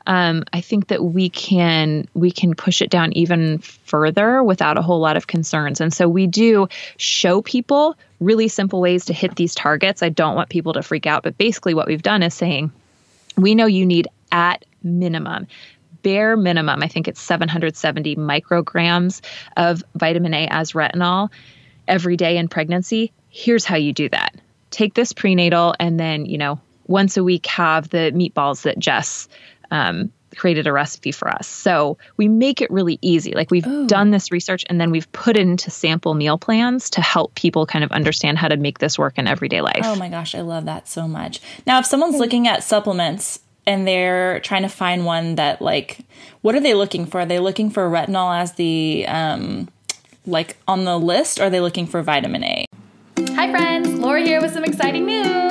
[0.07, 4.83] um, I think that we can we can push it down even further without a
[4.83, 5.81] whole lot of concerns.
[5.81, 10.03] And so we do show people really simple ways to hit these targets.
[10.03, 12.73] I don't want people to freak out, but basically what we've done is saying
[13.37, 15.47] we know you need at minimum
[16.07, 19.23] bare minimum, I think it's 770 micrograms
[19.57, 21.31] of vitamin A as retinol
[21.89, 23.11] every day in pregnancy.
[23.29, 24.37] Here's how you do that.
[24.71, 29.29] Take this prenatal and then, you know, once a week have the meatballs that Jess
[29.71, 31.47] um, created a recipe for us.
[31.47, 33.33] So we make it really easy.
[33.33, 33.87] Like we've Ooh.
[33.87, 37.85] done this research and then we've put into sample meal plans to help people kind
[37.85, 39.83] of understand how to make this work in everyday life.
[39.85, 41.41] Oh my gosh, I love that so much.
[41.67, 45.99] Now, if someone's looking at supplements and they're trying to find one that like
[46.43, 47.21] what are they looking for?
[47.21, 49.69] Are they looking for retinol as the um
[50.27, 52.67] like on the list or are they looking for vitamin A?
[53.31, 55.46] Hi friends, Laura here with some exciting news.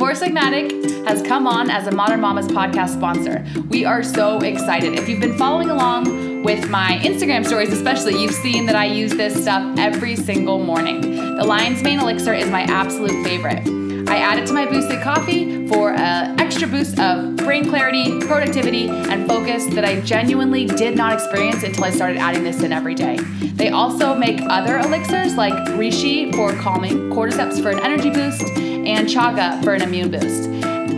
[0.00, 3.44] Four Sigmatic has come on as a Modern Mamas podcast sponsor.
[3.68, 4.94] We are so excited.
[4.94, 9.12] If you've been following along with my Instagram stories, especially, you've seen that I use
[9.12, 11.02] this stuff every single morning.
[11.02, 13.68] The Lion's Mane Elixir is my absolute favorite.
[14.08, 18.88] I add it to my boosted coffee for an extra boost of brain clarity, productivity,
[18.88, 22.94] and focus that I genuinely did not experience until I started adding this in every
[22.94, 23.18] day.
[23.18, 29.08] They also make other elixirs like Reishi for calming, Cordyceps for an energy boost, and
[29.08, 30.48] chaga for an immune boost.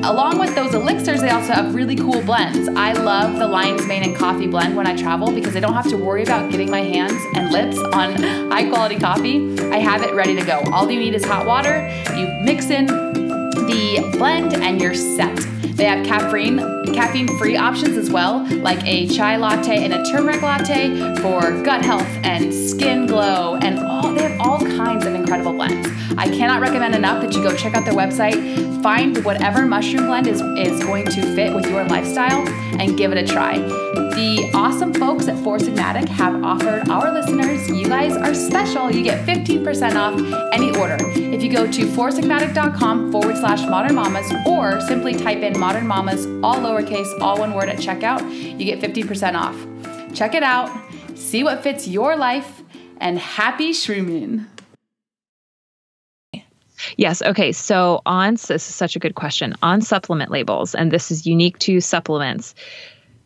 [0.05, 2.69] Along with those elixirs, they also have really cool blends.
[2.69, 5.89] I love the Lion's Mane and coffee blend when I travel because I don't have
[5.91, 8.15] to worry about getting my hands and lips on
[8.51, 9.57] high quality coffee.
[9.71, 10.61] I have it ready to go.
[10.73, 11.89] All you need is hot water.
[12.17, 13.12] You mix in
[13.55, 15.37] the blend and you're set.
[15.77, 16.59] They have caffeine
[16.93, 21.85] caffeine free options as well, like a chai latte and a turmeric latte for gut
[21.85, 25.89] health and skin glow and all they have all kinds of incredible blends.
[26.19, 30.27] I cannot recommend enough that you go check out their website, find whatever mushroom blend
[30.27, 32.47] is, is going to fit with your lifestyle,
[32.79, 33.59] and give it a try.
[33.59, 38.91] The awesome folks at Four Sigmatic have offered our listeners, you guys are special.
[38.91, 40.97] You get 15% off any order.
[41.01, 46.27] If you go to foursigmatic.com forward slash modern mamas or simply type in modern mamas,
[46.45, 50.15] all lowercase, all one word at checkout, you get 50% off.
[50.15, 50.71] Check it out,
[51.17, 52.63] see what fits your life,
[52.99, 54.47] and happy shrooming.
[56.97, 57.21] Yes.
[57.21, 57.51] Okay.
[57.51, 61.59] So on this is such a good question on supplement labels, and this is unique
[61.61, 62.55] to supplements.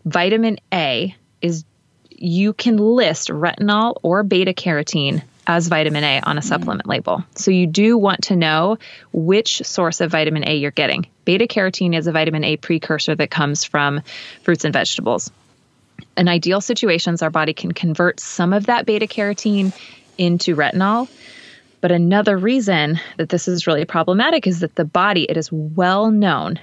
[0.07, 1.65] Vitamin A is
[2.11, 6.49] you can list retinol or beta carotene as vitamin A on a mm-hmm.
[6.49, 7.25] supplement label.
[7.35, 8.79] So you do want to know
[9.13, 11.07] which source of vitamin A you're getting.
[11.25, 14.03] Beta carotene is a vitamin A precursor that comes from
[14.43, 15.31] fruits and vegetables.
[16.17, 19.73] In ideal situations, our body can convert some of that beta carotene
[20.19, 21.09] into retinol.
[21.81, 26.11] But another reason that this is really problematic is that the body, it is well
[26.11, 26.59] known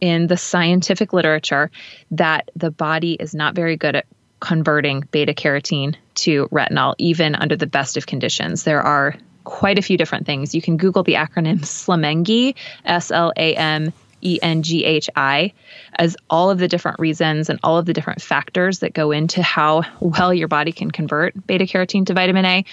[0.00, 1.70] in the scientific literature
[2.10, 4.06] that the body is not very good at
[4.40, 8.64] converting beta carotene to retinol, even under the best of conditions.
[8.64, 10.54] There are quite a few different things.
[10.54, 15.52] You can Google the acronym SLAMENGHI, S L A M E N G H I,
[15.94, 19.42] as all of the different reasons and all of the different factors that go into
[19.42, 22.64] how well your body can convert beta carotene to vitamin A.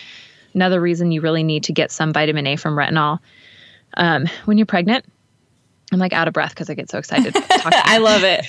[0.53, 3.19] Another reason you really need to get some vitamin A from retinol.
[3.95, 5.05] Um, when you're pregnant,
[5.91, 7.33] I'm like out of breath because I get so excited.
[7.49, 8.45] I love it.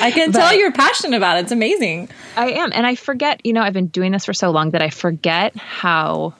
[0.00, 1.42] I can tell you're passionate about it.
[1.42, 2.08] It's amazing.
[2.36, 2.72] I am.
[2.74, 5.56] And I forget, you know, I've been doing this for so long that I forget
[5.56, 6.34] how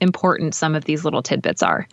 [0.00, 1.88] important some of these little tidbits are.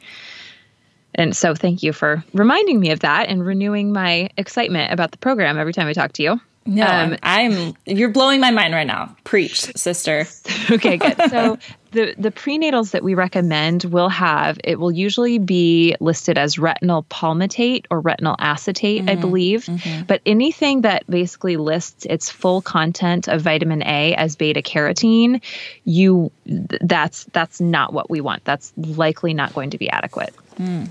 [1.16, 5.18] And so thank you for reminding me of that and renewing my excitement about the
[5.18, 6.42] program every time I talk to you.
[6.66, 9.16] No, um, I'm you're blowing my mind right now.
[9.26, 10.26] Preach, sister.
[10.72, 11.16] okay, good.
[11.30, 11.58] So
[11.92, 17.06] the the prenatals that we recommend will have it will usually be listed as retinyl
[17.08, 19.10] palmitate or retinyl acetate, mm-hmm.
[19.10, 19.66] I believe.
[19.66, 20.04] Mm-hmm.
[20.04, 25.42] But anything that basically lists its full content of vitamin A as beta carotene,
[25.84, 28.46] you that's that's not what we want.
[28.46, 30.34] That's likely not going to be adequate.
[30.56, 30.90] Mm.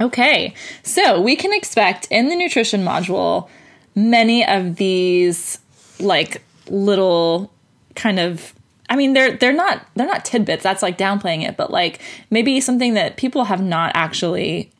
[0.00, 0.54] Okay.
[0.82, 3.48] So, we can expect in the nutrition module
[3.94, 5.58] many of these
[6.00, 7.52] like little
[7.94, 8.54] kind of
[8.88, 12.60] I mean they're they're not they're not tidbits that's like downplaying it but like maybe
[12.60, 14.70] something that people have not actually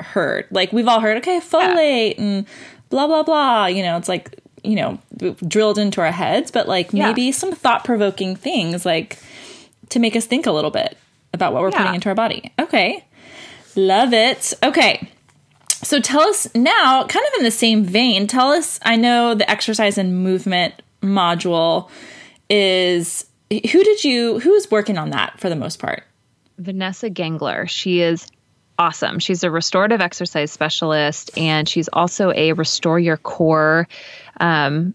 [0.00, 2.24] heard like we've all heard okay folate yeah.
[2.24, 2.46] and
[2.90, 4.98] blah blah blah you know it's like you know
[5.46, 7.06] drilled into our heads but like yeah.
[7.06, 9.18] maybe some thought-provoking things like
[9.88, 10.96] to make us think a little bit
[11.32, 11.78] about what we're yeah.
[11.78, 13.04] putting into our body okay
[13.76, 15.08] love it okay
[15.82, 19.48] so tell us now, kind of in the same vein, tell us I know the
[19.50, 21.90] exercise and movement module
[22.48, 26.04] is who did you who's working on that for the most part?
[26.58, 27.66] Vanessa Gangler.
[27.66, 28.28] She is
[28.78, 29.18] awesome.
[29.18, 33.88] She's a restorative exercise specialist and she's also a restore your core
[34.40, 34.94] um,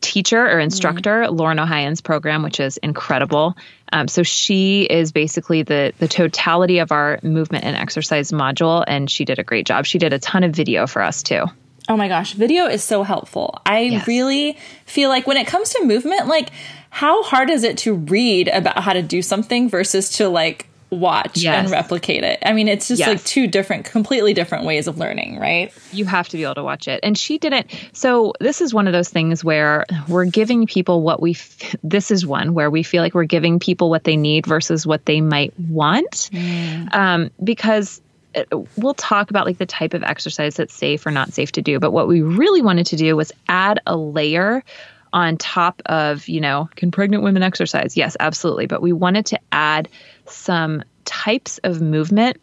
[0.00, 1.34] teacher or instructor, mm-hmm.
[1.34, 3.56] Lauren Ohayon's program, which is incredible.
[3.92, 9.10] Um, so she is basically the the totality of our movement and exercise module, and
[9.10, 9.86] she did a great job.
[9.86, 11.44] She did a ton of video for us too.
[11.88, 13.62] Oh my gosh, video is so helpful.
[13.64, 14.06] I yes.
[14.06, 16.50] really feel like when it comes to movement, like
[16.90, 21.38] how hard is it to read about how to do something versus to like watch
[21.38, 21.64] yes.
[21.64, 22.38] and replicate it.
[22.44, 23.08] I mean, it's just yes.
[23.08, 25.72] like two different, completely different ways of learning, right?
[25.92, 27.00] You have to be able to watch it.
[27.02, 27.66] And she didn't.
[27.92, 32.10] So, this is one of those things where we're giving people what we, f- this
[32.10, 35.20] is one where we feel like we're giving people what they need versus what they
[35.20, 36.30] might want.
[36.32, 36.94] Mm.
[36.94, 38.00] Um, because
[38.34, 38.44] uh,
[38.76, 41.78] we'll talk about like the type of exercise that's safe or not safe to do.
[41.78, 44.62] But what we really wanted to do was add a layer
[45.12, 47.96] on top of, you know, can pregnant women exercise?
[47.96, 48.66] Yes, absolutely.
[48.66, 49.88] But we wanted to add
[50.30, 52.38] some types of movement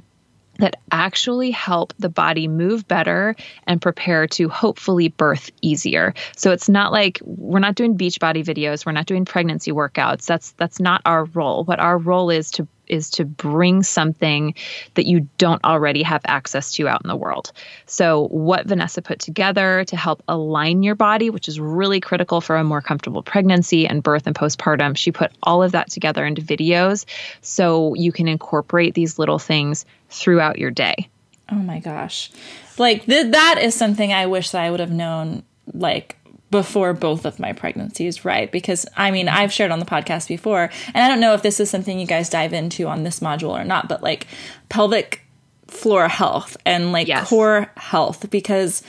[0.58, 3.36] that actually help the body move better
[3.68, 6.14] and prepare to hopefully birth easier.
[6.36, 10.26] So it's not like we're not doing beach body videos, we're not doing pregnancy workouts.
[10.26, 11.66] That's that's not our role.
[11.66, 14.54] What our role is to is to bring something
[14.96, 17.52] that you don't already have access to out in the world.
[17.86, 22.56] So, what Vanessa put together to help align your body, which is really critical for
[22.56, 26.42] a more comfortable pregnancy and birth and postpartum, she put all of that together into
[26.42, 27.06] videos
[27.42, 31.10] so you can incorporate these little things throughout your day.
[31.52, 32.32] Oh my gosh.
[32.78, 36.18] Like th- that is something I wish that I would have known like
[36.52, 38.52] before both of my pregnancies, right?
[38.52, 41.60] Because I mean, I've shared on the podcast before, and I don't know if this
[41.60, 44.28] is something you guys dive into on this module or not, but like
[44.70, 45.22] pelvic
[45.68, 47.28] floor health and like yes.
[47.28, 48.84] core health because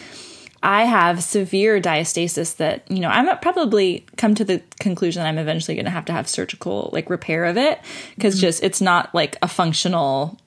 [0.62, 5.38] I have severe diastasis that, you know, I'm probably come to the conclusion that I'm
[5.38, 7.80] eventually going to have to have surgical like repair of it
[8.14, 8.42] because mm-hmm.
[8.42, 10.38] just it's not like a functional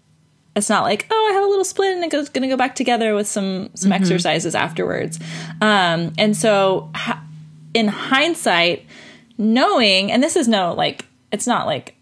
[0.56, 2.76] it's not like oh i have a little split and it's going to go back
[2.76, 4.02] together with some some mm-hmm.
[4.02, 5.20] exercises afterwards.
[5.62, 6.92] Um, and so
[7.74, 8.86] in hindsight
[9.38, 11.96] knowing and this is no like it's not like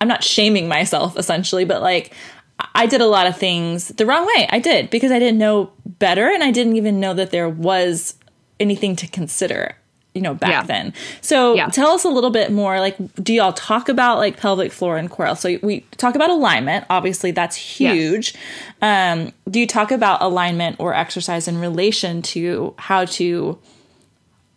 [0.00, 2.12] i'm not shaming myself essentially but like
[2.74, 4.46] i did a lot of things the wrong way.
[4.50, 8.14] I did because i didn't know better and i didn't even know that there was
[8.60, 9.76] anything to consider
[10.14, 10.62] you know back yeah.
[10.62, 11.68] then so yeah.
[11.68, 15.10] tell us a little bit more like do y'all talk about like pelvic floor and
[15.10, 18.34] core so we talk about alignment obviously that's huge
[18.82, 19.22] yes.
[19.22, 23.58] um, do you talk about alignment or exercise in relation to how to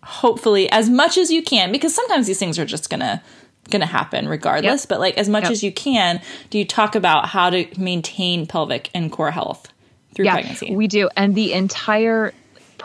[0.04, 3.24] hopefully as much as you can because sometimes these things are just gonna
[3.70, 4.84] going to happen regardless.
[4.84, 4.90] Yep.
[4.90, 5.52] But like as much yep.
[5.52, 9.72] as you can, do you talk about how to maintain pelvic and core health
[10.14, 10.76] through yeah, pregnancy?
[10.76, 11.10] We do.
[11.16, 12.34] And the entire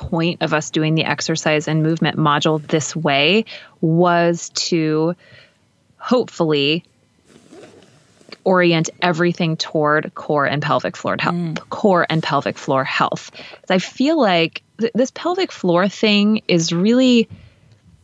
[0.00, 3.44] point of us doing the exercise and movement module this way
[3.82, 5.14] was to
[5.98, 6.84] hopefully
[8.42, 11.68] orient everything toward core and pelvic floor health, mm.
[11.68, 13.30] core and pelvic floor health.
[13.68, 17.28] I feel like th- this pelvic floor thing is really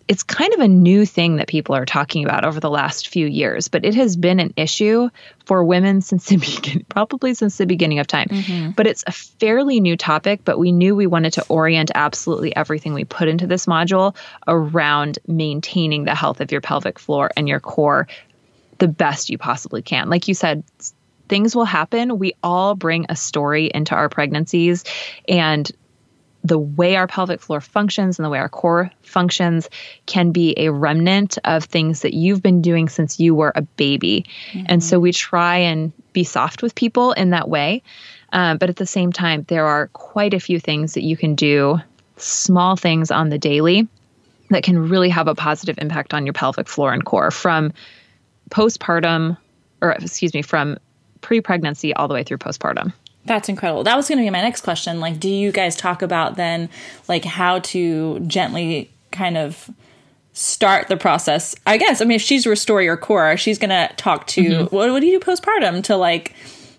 [0.08, 3.26] it's kind of a new thing that people are talking about over the last few
[3.26, 5.08] years, but it has been an issue
[5.44, 8.28] for women since the beginning, probably since the beginning of time.
[8.28, 8.70] Mm-hmm.
[8.70, 12.94] But it's a fairly new topic, but we knew we wanted to orient absolutely everything
[12.94, 14.14] we put into this module
[14.46, 18.06] around maintaining the health of your pelvic floor and your core
[18.78, 20.08] the best you possibly can.
[20.08, 20.62] Like you said,
[21.28, 22.18] things will happen.
[22.18, 24.84] We all bring a story into our pregnancies
[25.28, 25.70] and
[26.46, 29.68] the way our pelvic floor functions and the way our core functions
[30.06, 34.26] can be a remnant of things that you've been doing since you were a baby.
[34.52, 34.66] Mm-hmm.
[34.68, 37.82] And so we try and be soft with people in that way.
[38.32, 41.34] Um, but at the same time, there are quite a few things that you can
[41.34, 41.78] do,
[42.16, 43.88] small things on the daily,
[44.50, 47.72] that can really have a positive impact on your pelvic floor and core from
[48.50, 49.36] postpartum,
[49.80, 50.78] or excuse me, from
[51.20, 52.92] pre pregnancy all the way through postpartum.
[53.26, 53.84] That's incredible.
[53.84, 55.00] That was going to be my next question.
[55.00, 56.70] Like, do you guys talk about then,
[57.08, 59.68] like, how to gently kind of
[60.32, 61.54] start the process?
[61.66, 62.00] I guess.
[62.00, 64.74] I mean, if she's restore your core, she's going to talk to mm-hmm.
[64.74, 66.34] what, what do you do postpartum to like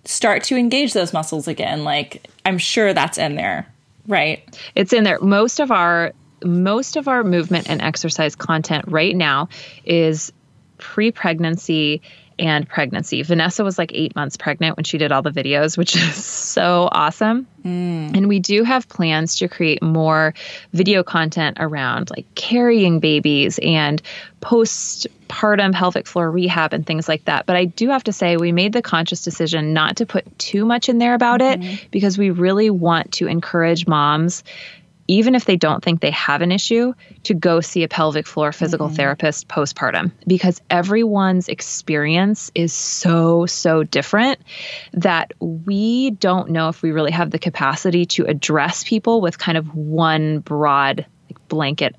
[0.06, 1.84] start to engage those muscles again?
[1.84, 3.68] Like, I'm sure that's in there,
[4.08, 4.44] right?
[4.76, 5.20] It's in there.
[5.20, 9.50] Most of our most of our movement and exercise content right now
[9.86, 10.32] is
[10.78, 12.02] pre-pregnancy
[12.40, 13.22] and pregnancy.
[13.24, 16.88] Vanessa was like eight months pregnant when she did all the videos, which is so
[16.92, 17.48] awesome.
[17.64, 18.16] Mm.
[18.16, 20.34] And we do have plans to create more
[20.74, 24.02] video content around like carrying babies and
[24.42, 27.46] postpartum pelvic floor rehab and things like that.
[27.46, 30.66] But I do have to say, we made the conscious decision not to put too
[30.66, 31.64] much in there about mm-hmm.
[31.64, 34.44] it because we really want to encourage moms
[35.08, 36.94] even if they don't think they have an issue,
[37.24, 38.96] to go see a pelvic floor physical mm-hmm.
[38.96, 44.40] therapist postpartum because everyone's experience is so, so different
[44.94, 49.58] that we don't know if we really have the capacity to address people with kind
[49.58, 51.96] of one broad like, blanket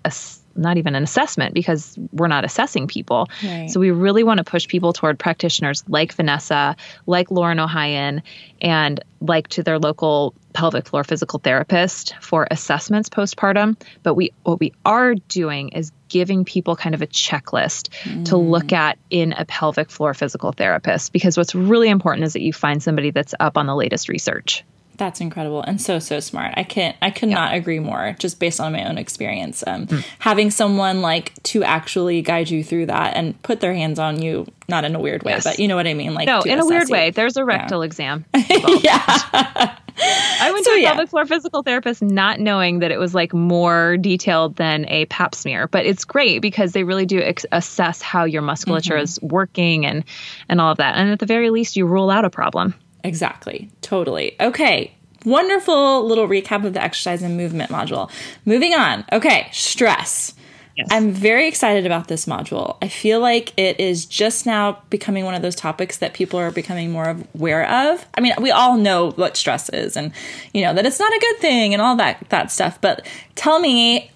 [0.58, 3.28] not even an assessment because we're not assessing people.
[3.42, 3.70] Right.
[3.70, 8.22] So we really want to push people toward practitioners like Vanessa, like Lauren Ohayon,
[8.60, 13.76] and like to their local pelvic floor physical therapist for assessments postpartum.
[14.02, 18.24] But we what we are doing is giving people kind of a checklist mm.
[18.26, 22.42] to look at in a pelvic floor physical therapist because what's really important is that
[22.42, 24.64] you find somebody that's up on the latest research.
[24.98, 26.54] That's incredible and so so smart.
[26.56, 27.36] I can't I could yeah.
[27.36, 29.62] not agree more just based on my own experience.
[29.64, 30.04] Um, mm.
[30.18, 34.46] having someone like to actually guide you through that and put their hands on you,
[34.68, 35.44] not in a weird way, yes.
[35.44, 36.14] but you know what I mean.
[36.14, 36.92] Like no, in a weird you.
[36.92, 37.10] way.
[37.10, 37.86] There's a rectal yeah.
[37.86, 38.24] exam.
[38.34, 39.76] yeah.
[40.00, 40.92] I went so, to a yeah.
[40.94, 45.34] pelvic floor physical therapist not knowing that it was like more detailed than a pap
[45.34, 49.04] smear, but it's great because they really do ex- assess how your musculature mm-hmm.
[49.04, 50.04] is working and
[50.48, 50.96] and all of that.
[50.96, 52.74] And at the very least you rule out a problem.
[53.08, 53.70] Exactly.
[53.80, 54.36] Totally.
[54.38, 54.92] Okay.
[55.24, 58.10] Wonderful little recap of the exercise and movement module.
[58.44, 59.04] Moving on.
[59.10, 59.48] Okay.
[59.50, 60.34] Stress.
[60.76, 60.86] Yes.
[60.92, 62.76] I'm very excited about this module.
[62.80, 66.52] I feel like it is just now becoming one of those topics that people are
[66.52, 68.06] becoming more aware of.
[68.14, 70.12] I mean, we all know what stress is and
[70.54, 73.04] you know that it's not a good thing and all that that stuff, but
[73.34, 74.12] tell me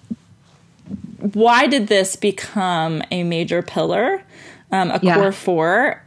[1.33, 4.23] why did this become a major pillar,
[4.71, 5.15] um, a yeah.
[5.15, 6.01] core four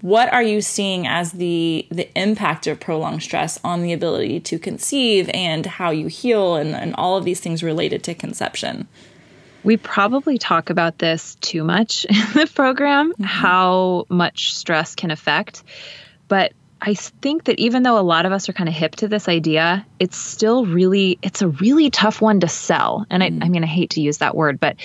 [0.00, 4.58] what are you seeing as the the impact of prolonged stress on the ability to
[4.58, 8.86] conceive and how you heal and, and all of these things related to conception
[9.62, 13.24] we probably talk about this too much in the program mm-hmm.
[13.24, 15.62] how much stress can affect
[16.28, 19.08] but I think that even though a lot of us are kind of hip to
[19.08, 23.04] this idea, it's still really it's a really tough one to sell.
[23.10, 23.42] And mm.
[23.42, 24.76] I, I mean I hate to use that word, but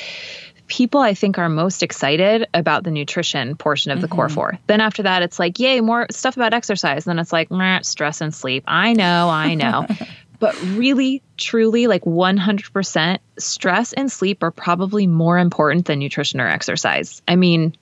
[0.67, 4.15] people I think are most excited about the nutrition portion of the mm-hmm.
[4.15, 4.59] core four.
[4.67, 7.05] Then after that, it's like, yay, more stuff about exercise.
[7.05, 7.49] Then it's like,
[7.83, 8.63] stress and sleep.
[8.67, 9.87] I know, I know.
[10.39, 16.47] but really, truly, like 100%, stress and sleep are probably more important than nutrition or
[16.47, 17.21] exercise.
[17.27, 17.75] I mean,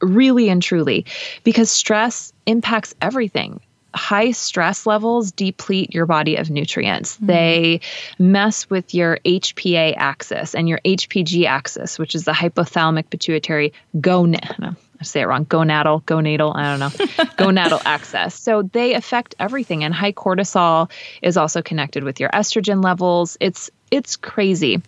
[0.00, 1.06] really and truly,
[1.42, 3.60] because stress impacts everything
[3.94, 7.16] high stress levels deplete your body of nutrients.
[7.16, 7.26] Mm-hmm.
[7.26, 7.80] They
[8.18, 14.76] mess with your HPA axis and your HPG axis, which is the hypothalamic pituitary gonad.
[15.00, 15.44] I say it wrong.
[15.44, 16.88] Gonadal, gonadal, I don't know.
[17.36, 18.34] gonadal axis.
[18.34, 19.84] So they affect everything.
[19.84, 20.90] And high cortisol
[21.22, 23.36] is also connected with your estrogen levels.
[23.40, 24.82] It's it's crazy.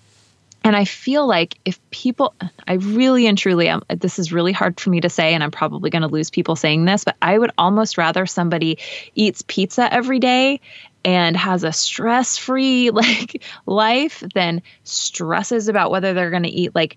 [0.66, 2.34] And I feel like if people,
[2.66, 5.52] I really and truly, am, this is really hard for me to say, and I'm
[5.52, 8.78] probably going to lose people saying this, but I would almost rather somebody
[9.14, 10.60] eats pizza every day
[11.04, 16.96] and has a stress-free like life than stresses about whether they're going to eat like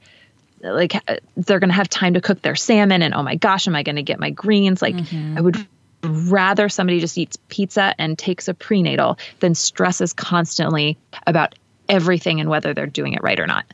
[0.62, 0.94] like
[1.38, 3.84] they're going to have time to cook their salmon and oh my gosh am i
[3.84, 5.38] going to get my greens like mm-hmm.
[5.38, 5.66] i would
[6.04, 11.56] rather somebody just eats pizza and takes a prenatal than stresses constantly about
[11.90, 13.66] everything and whether they're doing it right or not.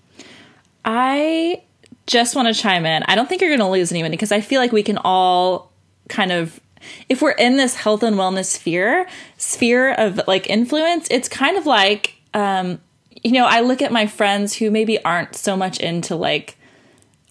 [0.84, 1.62] I
[2.08, 3.04] just want to chime in.
[3.04, 5.72] I don't think you're going to lose anyone because i feel like we can all
[6.08, 6.60] kind of
[7.10, 9.08] if we're in this health and wellness sphere
[9.38, 12.80] sphere of like influence, it's kind of like um,
[13.24, 16.58] you know, I look at my friends who maybe aren't so much into like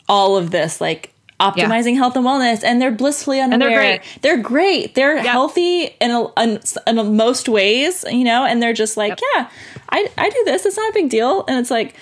[0.09, 1.14] all of this, like
[1.53, 1.99] optimizing yeah.
[1.99, 3.69] health and wellness, and they're blissfully unaware.
[3.69, 4.23] And they're great.
[4.23, 4.95] They're great.
[4.95, 5.27] They're yep.
[5.27, 9.21] healthy in, a, in, in most ways, you know, and they're just like, yep.
[9.35, 9.51] yeah,
[9.91, 10.67] I I do this.
[10.67, 11.95] It's not a big deal, and it's like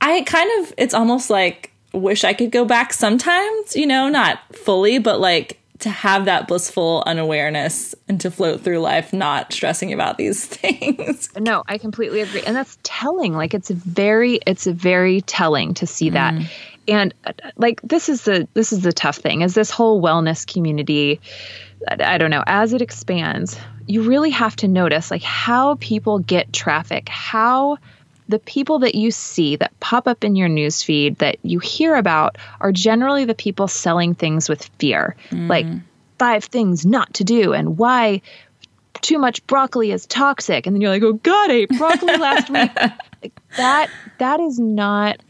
[0.00, 4.40] I kind of it's almost like wish I could go back sometimes, you know, not
[4.54, 9.92] fully, but like to have that blissful unawareness and to float through life not stressing
[9.92, 11.30] about these things.
[11.36, 12.42] No, I completely agree.
[12.46, 13.32] And that's telling.
[13.34, 16.48] Like it's very it's very telling to see mm.
[16.90, 17.14] And
[17.56, 19.42] like this is the this is the tough thing.
[19.42, 21.20] Is this whole wellness community
[21.88, 26.52] I don't know, as it expands, you really have to notice like how people get
[26.52, 27.78] traffic, how
[28.28, 32.38] the people that you see that pop up in your newsfeed that you hear about
[32.60, 35.48] are generally the people selling things with fear, mm.
[35.48, 35.66] like
[36.18, 38.20] five things not to do and why
[39.00, 40.66] too much broccoli is toxic.
[40.66, 42.70] And then you're like, oh God, I ate broccoli last week.
[43.22, 45.20] Like that that is not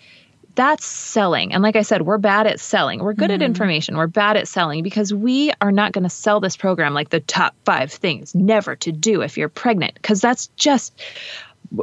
[0.60, 1.54] that's selling.
[1.54, 3.00] And like I said, we're bad at selling.
[3.00, 3.36] We're good mm.
[3.36, 3.96] at information.
[3.96, 7.20] We're bad at selling because we are not going to sell this program like the
[7.20, 11.00] top five things never to do if you're pregnant, because that's just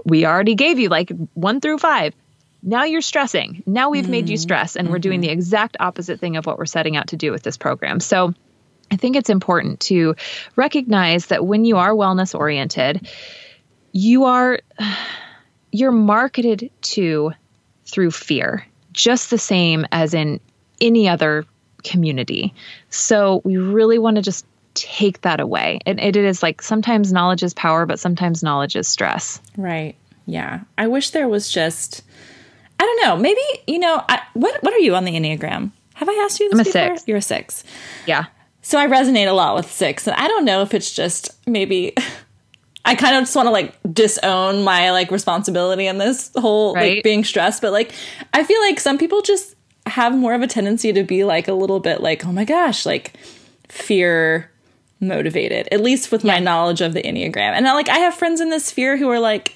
[0.06, 2.14] we already gave you like one through five.
[2.62, 3.64] Now you're stressing.
[3.66, 4.12] Now we've mm-hmm.
[4.12, 4.44] made you mm-hmm.
[4.44, 4.94] stress, and mm-hmm.
[4.94, 5.34] we're doing the mm-hmm.
[5.34, 8.00] exact opposite thing of what we're setting out to do with this program.
[8.00, 8.36] So
[8.92, 10.16] I think it's important to
[10.56, 13.10] recognize that when you are wellness oriented,
[13.92, 14.60] you are
[15.72, 17.34] you're marketed to
[17.88, 20.40] through fear, just the same as in
[20.82, 21.46] any other
[21.84, 22.54] community.
[22.90, 25.80] So we really want to just take that away.
[25.86, 29.42] And it is like sometimes knowledge is power, but sometimes knowledge is stress.
[29.56, 29.96] Right.
[30.26, 30.62] Yeah.
[30.78, 32.04] I wish there was just
[32.80, 33.18] I don't know.
[33.18, 35.72] Maybe, you know, I, what what are you on the Enneagram?
[35.96, 36.98] Have I asked you this I'm a before?
[36.98, 37.08] six.
[37.08, 37.64] You're a six.
[38.06, 38.26] Yeah.
[38.62, 40.06] So I resonate a lot with six.
[40.08, 41.96] And I don't know if it's just maybe
[42.88, 46.96] I kind of just want to like disown my like responsibility in this whole right.
[46.96, 47.62] like being stressed.
[47.62, 47.94] But like
[48.34, 51.54] I feel like some people just have more of a tendency to be like a
[51.54, 53.12] little bit like, oh my gosh, like
[53.68, 54.50] fear
[55.02, 56.34] motivated, at least with yeah.
[56.34, 57.52] my knowledge of the Enneagram.
[57.52, 59.56] And like I have friends in this sphere who are like,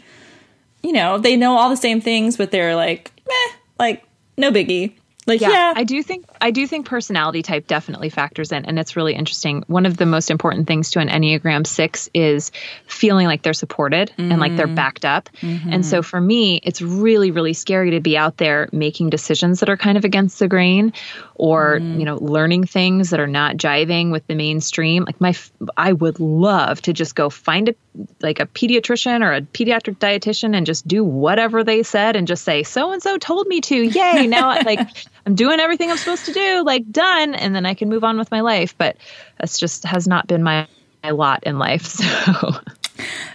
[0.84, 4.04] you know, they know all the same things, but they're like, meh, like
[4.38, 4.94] no biggie.
[5.26, 8.80] Like yeah, yeah, I do think I do think personality type definitely factors in, and
[8.80, 9.64] it's really interesting.
[9.68, 12.52] One of the most important things to an Enneagram Six is
[12.88, 14.32] feeling like they're supported mm-hmm.
[14.32, 14.76] and like they're mm-hmm.
[14.76, 15.30] backed up.
[15.42, 15.72] Mm-hmm.
[15.72, 19.70] And so for me, it's really really scary to be out there making decisions that
[19.70, 20.94] are kind of against the grain,
[21.36, 22.00] or mm.
[22.00, 25.06] you know, learning things that are not jiving with the mainstream.
[25.06, 25.36] Like my,
[25.78, 27.76] I would love to just go find a
[28.22, 32.44] like a pediatrician or a pediatric dietitian and just do whatever they said and just
[32.44, 33.76] say so and so told me to.
[33.76, 34.28] Yay!
[34.28, 34.80] Now like
[35.26, 38.18] I'm doing everything I'm supposed to do, like done, and then I can move on
[38.18, 38.78] with my life.
[38.78, 38.98] But
[39.40, 40.68] that's just has not been my,
[41.04, 41.98] my lot in life.
[42.02, 42.52] So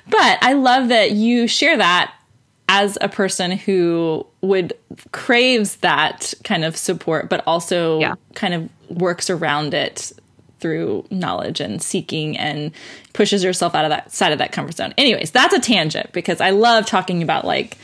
[0.09, 2.14] But I love that you share that
[2.68, 4.72] as a person who would
[5.12, 8.14] craves that kind of support, but also yeah.
[8.34, 10.12] kind of works around it
[10.59, 12.72] through knowledge and seeking and
[13.12, 14.94] pushes yourself out of that side of that comfort zone.
[14.97, 17.76] Anyways, that's a tangent because I love talking about like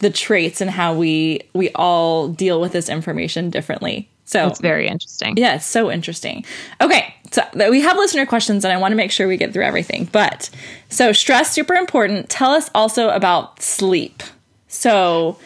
[0.00, 4.08] the traits and how we we all deal with this information differently.
[4.28, 5.38] So it's very interesting.
[5.38, 6.44] Yeah, it's so interesting.
[6.82, 9.64] Okay, so we have listener questions, and I want to make sure we get through
[9.64, 10.06] everything.
[10.12, 10.50] But
[10.90, 12.28] so stress super important.
[12.28, 14.22] Tell us also about sleep.
[14.66, 15.38] So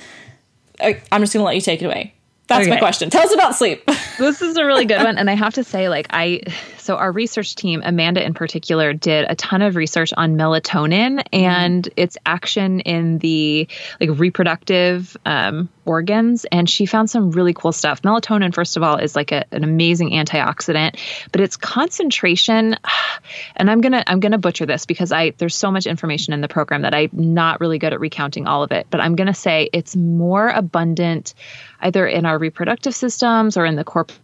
[0.80, 2.12] uh, I'm just gonna let you take it away.
[2.48, 2.70] That's okay.
[2.70, 3.08] my question.
[3.08, 3.84] Tell us about sleep.
[4.18, 5.16] this is a really good one.
[5.16, 6.40] And I have to say, like, I,
[6.82, 11.84] so our research team, Amanda in particular, did a ton of research on melatonin and
[11.84, 11.92] mm.
[11.96, 13.68] its action in the
[14.00, 16.44] like reproductive um, organs.
[16.46, 18.02] And she found some really cool stuff.
[18.02, 20.98] Melatonin, first of all, is like a, an amazing antioxidant,
[21.30, 22.76] but its concentration,
[23.56, 26.34] and I'm going to, I'm going to butcher this because I, there's so much information
[26.34, 29.14] in the program that I'm not really good at recounting all of it, but I'm
[29.14, 31.34] going to say it's more abundant
[31.80, 34.18] either in our reproductive systems or in the corpus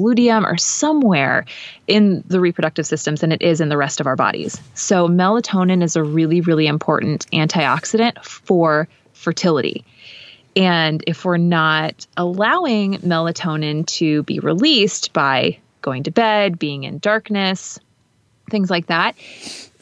[0.00, 1.44] luteum or somewhere
[1.86, 4.60] in the reproductive systems than it is in the rest of our bodies.
[4.74, 9.84] So, melatonin is a really, really important antioxidant for fertility.
[10.56, 16.98] And if we're not allowing melatonin to be released by going to bed, being in
[16.98, 17.78] darkness,
[18.50, 19.16] things like that,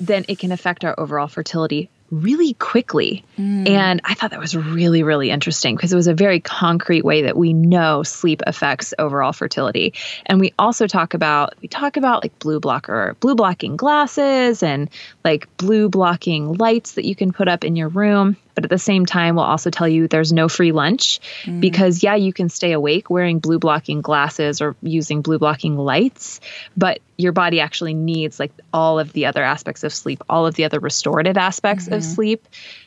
[0.01, 3.25] then it can affect our overall fertility really quickly.
[3.39, 3.69] Mm.
[3.69, 7.23] And I thought that was really, really interesting because it was a very concrete way
[7.23, 9.95] that we know sleep affects overall fertility.
[10.27, 14.91] And we also talk about we talk about like blue blocker, blue blocking glasses and
[15.25, 18.37] like blue blocking lights that you can put up in your room.
[18.55, 21.61] But at the same time, we'll also tell you there's no free lunch mm.
[21.61, 26.41] because, yeah, you can stay awake wearing blue blocking glasses or using blue blocking lights,
[26.77, 30.55] but your body actually needs like all of the other aspects of sleep, all of
[30.55, 31.95] the other restorative aspects mm-hmm.
[31.95, 32.47] of sleep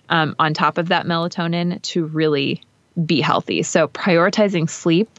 [0.10, 2.62] um, on top of that melatonin to really
[3.04, 3.64] be healthy.
[3.64, 5.10] So, prioritizing sleep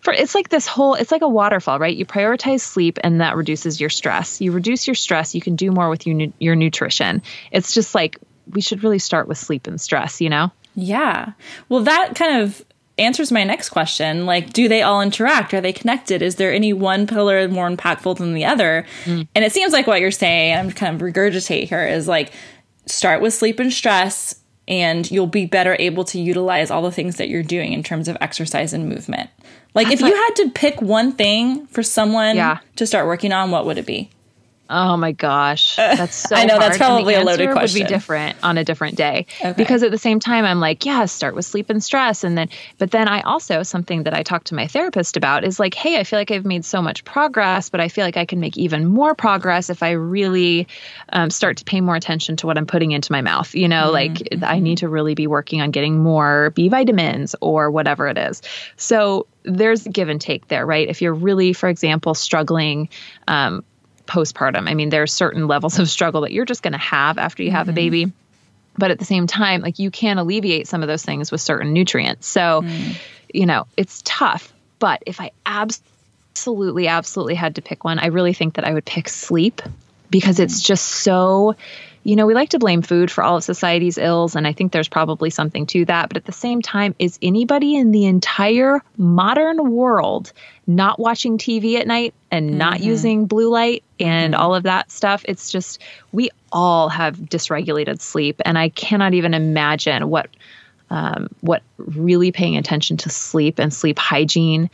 [0.00, 3.36] for it's like this whole it's like a waterfall right you prioritize sleep and that
[3.36, 7.22] reduces your stress you reduce your stress you can do more with your your nutrition
[7.52, 8.18] it's just like
[8.54, 10.50] we should really start with sleep and stress, you know?
[10.74, 11.32] Yeah.
[11.68, 12.64] Well, that kind of
[12.98, 14.26] answers my next question.
[14.26, 15.54] Like, do they all interact?
[15.54, 16.22] Are they connected?
[16.22, 18.86] Is there any one pillar more impactful than the other?
[19.04, 19.26] Mm.
[19.34, 22.32] And it seems like what you're saying, I'm kind of regurgitate here, is like
[22.86, 24.36] start with sleep and stress,
[24.68, 28.06] and you'll be better able to utilize all the things that you're doing in terms
[28.06, 29.30] of exercise and movement.
[29.74, 32.58] Like, if you had to pick one thing for someone yeah.
[32.76, 34.10] to start working on, what would it be?
[34.72, 36.36] Oh my gosh, that's so.
[36.36, 36.62] I know hard.
[36.62, 37.80] that's probably a loaded question.
[37.82, 39.52] Would be different on a different day okay.
[39.56, 42.48] because at the same time I'm like, yeah, start with sleep and stress, and then
[42.78, 45.98] but then I also something that I talk to my therapist about is like, hey,
[45.98, 48.56] I feel like I've made so much progress, but I feel like I can make
[48.56, 50.68] even more progress if I really
[51.12, 53.52] um, start to pay more attention to what I'm putting into my mouth.
[53.56, 53.92] You know, mm-hmm.
[53.92, 54.44] like mm-hmm.
[54.44, 58.40] I need to really be working on getting more B vitamins or whatever it is.
[58.76, 60.88] So there's give and take there, right?
[60.88, 62.88] If you're really, for example, struggling
[63.26, 63.64] um,
[64.10, 64.68] postpartum.
[64.68, 67.42] I mean, there are certain levels of struggle that you're just going to have after
[67.42, 67.70] you have mm-hmm.
[67.70, 68.12] a baby.
[68.76, 71.72] But at the same time, like you can alleviate some of those things with certain
[71.72, 72.26] nutrients.
[72.26, 72.96] So, mm.
[73.32, 74.52] you know, it's tough.
[74.78, 78.84] But if I absolutely, absolutely had to pick one, I really think that I would
[78.84, 79.60] pick sleep
[80.08, 81.56] because it's just so
[82.02, 84.72] you know, we like to blame food for all of society's ills, and I think
[84.72, 86.08] there's probably something to that.
[86.08, 90.32] But at the same time, is anybody in the entire modern world
[90.66, 92.58] not watching TV at night and mm-hmm.
[92.58, 94.42] not using blue light and mm-hmm.
[94.42, 95.24] all of that stuff?
[95.28, 95.80] It's just,
[96.12, 100.28] we all have dysregulated sleep, and I cannot even imagine what.
[100.92, 104.68] Um, what really paying attention to sleep and sleep hygiene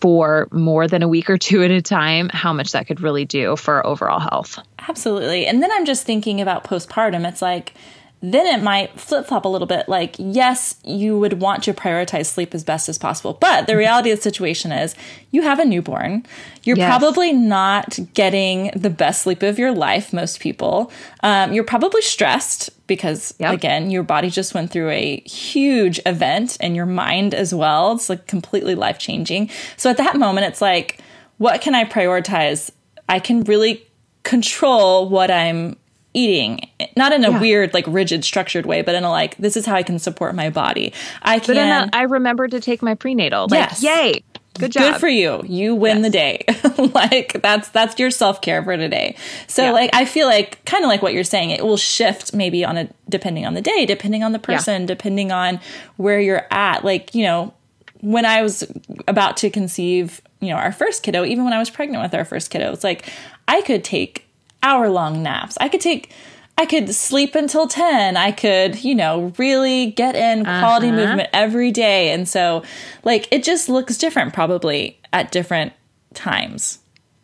[0.00, 3.24] for more than a week or two at a time, how much that could really
[3.24, 4.58] do for overall health.
[4.88, 5.46] Absolutely.
[5.46, 7.28] And then I'm just thinking about postpartum.
[7.28, 7.74] It's like,
[8.22, 9.88] then it might flip flop a little bit.
[9.88, 13.32] Like, yes, you would want to prioritize sleep as best as possible.
[13.40, 14.94] But the reality of the situation is
[15.30, 16.26] you have a newborn.
[16.62, 16.88] You're yes.
[16.88, 20.92] probably not getting the best sleep of your life, most people.
[21.22, 23.54] Um, you're probably stressed because, yep.
[23.54, 27.92] again, your body just went through a huge event and your mind as well.
[27.92, 29.48] It's like completely life changing.
[29.78, 31.00] So at that moment, it's like,
[31.38, 32.70] what can I prioritize?
[33.08, 33.86] I can really
[34.24, 35.76] control what I'm
[36.12, 37.40] eating not in a yeah.
[37.40, 40.34] weird like rigid structured way but in a like this is how i can support
[40.34, 40.92] my body
[41.22, 43.82] i can but I remembered to take my prenatal like yes.
[43.82, 44.24] yay
[44.58, 46.04] good job good for you you win yes.
[46.04, 46.44] the day
[46.94, 49.72] like that's that's your self-care for today so yeah.
[49.72, 52.76] like i feel like kind of like what you're saying it will shift maybe on
[52.76, 54.86] a depending on the day depending on the person yeah.
[54.86, 55.60] depending on
[55.96, 57.54] where you're at like you know
[58.00, 58.64] when i was
[59.06, 62.24] about to conceive you know our first kiddo even when i was pregnant with our
[62.24, 63.08] first kiddo it's like
[63.46, 64.26] i could take
[64.62, 65.56] hour long naps.
[65.60, 66.12] I could take
[66.60, 68.18] I could sleep until 10.
[68.18, 70.96] I could, you know, really get in quality uh-huh.
[70.96, 72.12] movement every day.
[72.12, 72.64] And so,
[73.02, 75.72] like, it just looks different probably at different
[76.12, 76.78] times.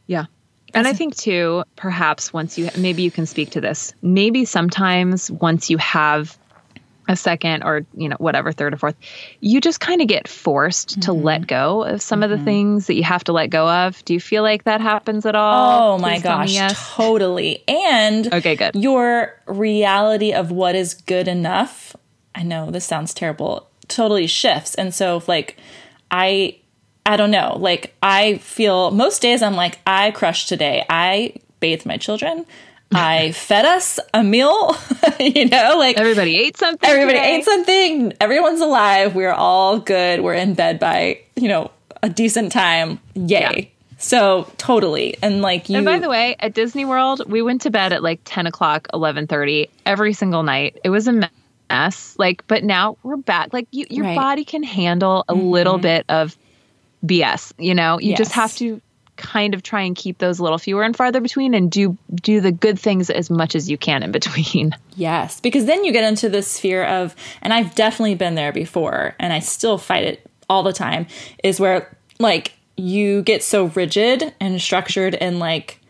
[0.07, 0.25] Yeah.
[0.73, 5.31] And I think, too, perhaps once you, maybe you can speak to this, maybe sometimes
[5.31, 6.39] once you have
[7.09, 8.97] a second or you know whatever third or fourth
[9.41, 11.01] you just kind of get forced mm-hmm.
[11.01, 12.25] to let go of some mm-hmm.
[12.25, 12.45] of the mm-hmm.
[12.45, 15.35] things that you have to let go of do you feel like that happens at
[15.35, 16.95] all oh my gosh yes.
[16.95, 21.95] totally and okay good your reality of what is good enough
[22.35, 25.57] i know this sounds terrible totally shifts and so like
[26.11, 26.57] i
[27.05, 31.87] i don't know like i feel most days i'm like i crushed today i bathed
[31.87, 32.45] my children
[32.97, 34.77] I fed us a meal,
[35.21, 36.89] you know, like everybody ate something.
[36.89, 37.37] Everybody today.
[37.37, 38.13] ate something.
[38.21, 39.15] Everyone's alive.
[39.15, 40.23] We're all good.
[40.23, 41.71] We're in bed by, you know,
[42.03, 43.01] a decent time.
[43.15, 43.27] Yay.
[43.41, 43.65] Yeah.
[43.99, 45.17] So totally.
[45.23, 48.03] And like you And by the way, at Disney World, we went to bed at
[48.03, 50.79] like 10 o'clock, 1130 every single night.
[50.85, 51.29] It was a
[51.71, 52.15] mess.
[52.19, 53.53] Like, but now we're back.
[53.53, 54.17] Like you, your right.
[54.17, 55.47] body can handle a mm-hmm.
[55.47, 56.37] little bit of
[57.05, 58.19] BS, you know, you yes.
[58.19, 58.81] just have to
[59.17, 62.41] kind of try and keep those a little fewer and farther between and do do
[62.41, 64.75] the good things as much as you can in between.
[64.99, 69.15] Yes, because then you get into the sphere of and I've definitely been there before
[69.19, 71.07] and I still fight it all the time
[71.45, 75.81] is where like you get so rigid and structured and like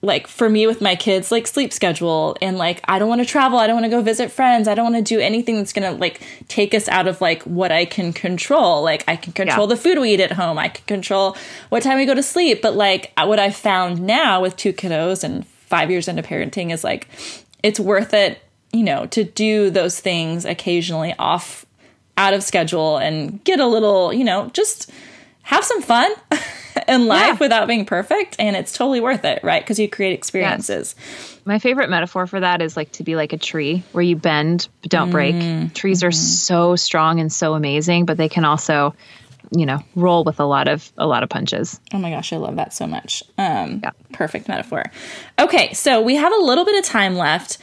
[0.00, 3.26] like for me with my kids like sleep schedule and like i don't want to
[3.26, 5.72] travel i don't want to go visit friends i don't want to do anything that's
[5.72, 9.68] gonna like take us out of like what i can control like i can control
[9.68, 9.74] yeah.
[9.74, 11.36] the food we eat at home i can control
[11.70, 14.72] what time we go to sleep but like uh, what i found now with two
[14.72, 17.08] kiddos and five years into parenting is like
[17.64, 18.40] it's worth it
[18.72, 21.66] you know to do those things occasionally off
[22.16, 24.90] out of schedule and get a little you know just
[25.48, 26.12] have some fun
[26.88, 27.36] in life yeah.
[27.40, 31.40] without being perfect and it's totally worth it right because you create experiences yes.
[31.46, 34.68] my favorite metaphor for that is like to be like a tree where you bend
[34.82, 35.68] but don't break mm-hmm.
[35.68, 38.94] trees are so strong and so amazing but they can also
[39.56, 42.36] you know roll with a lot of a lot of punches oh my gosh i
[42.36, 43.90] love that so much um yeah.
[44.12, 44.84] perfect metaphor
[45.38, 47.56] okay so we have a little bit of time left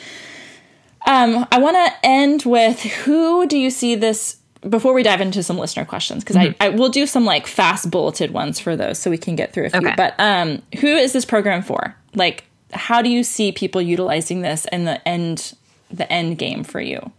[1.05, 4.37] um i want to end with who do you see this
[4.69, 6.61] before we dive into some listener questions, because mm-hmm.
[6.61, 9.53] I, I will do some like fast bulleted ones for those so we can get
[9.53, 9.79] through a few.
[9.79, 9.93] Okay.
[9.95, 11.95] But um, who is this program for?
[12.13, 15.53] Like, how do you see people utilizing this in the end
[15.91, 17.11] the end game for you?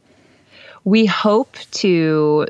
[0.85, 2.47] We hope to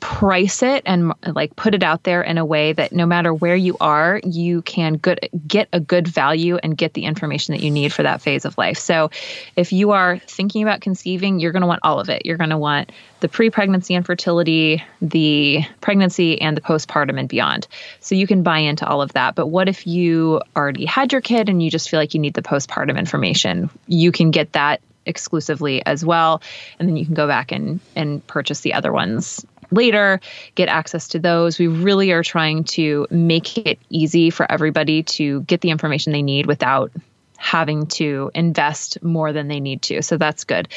[0.00, 3.56] price it and like put it out there in a way that no matter where
[3.56, 7.70] you are you can good get a good value and get the information that you
[7.70, 8.76] need for that phase of life.
[8.76, 9.10] So
[9.56, 12.26] if you are thinking about conceiving you're going to want all of it.
[12.26, 17.66] You're going to want the pre-pregnancy and fertility the pregnancy and the postpartum and beyond.
[18.00, 19.34] So you can buy into all of that.
[19.34, 22.34] But what if you already had your kid and you just feel like you need
[22.34, 23.70] the postpartum information?
[23.86, 26.42] You can get that exclusively as well
[26.78, 29.44] and then you can go back and and purchase the other ones
[29.74, 30.20] later,
[30.54, 31.58] get access to those.
[31.58, 36.22] We really are trying to make it easy for everybody to get the information they
[36.22, 36.92] need without
[37.36, 40.00] having to invest more than they need to.
[40.02, 40.68] So that's good.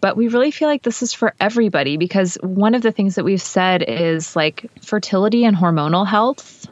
[0.00, 3.24] But we really feel like this is for everybody because one of the things that
[3.24, 6.66] we've said is like fertility and hormonal health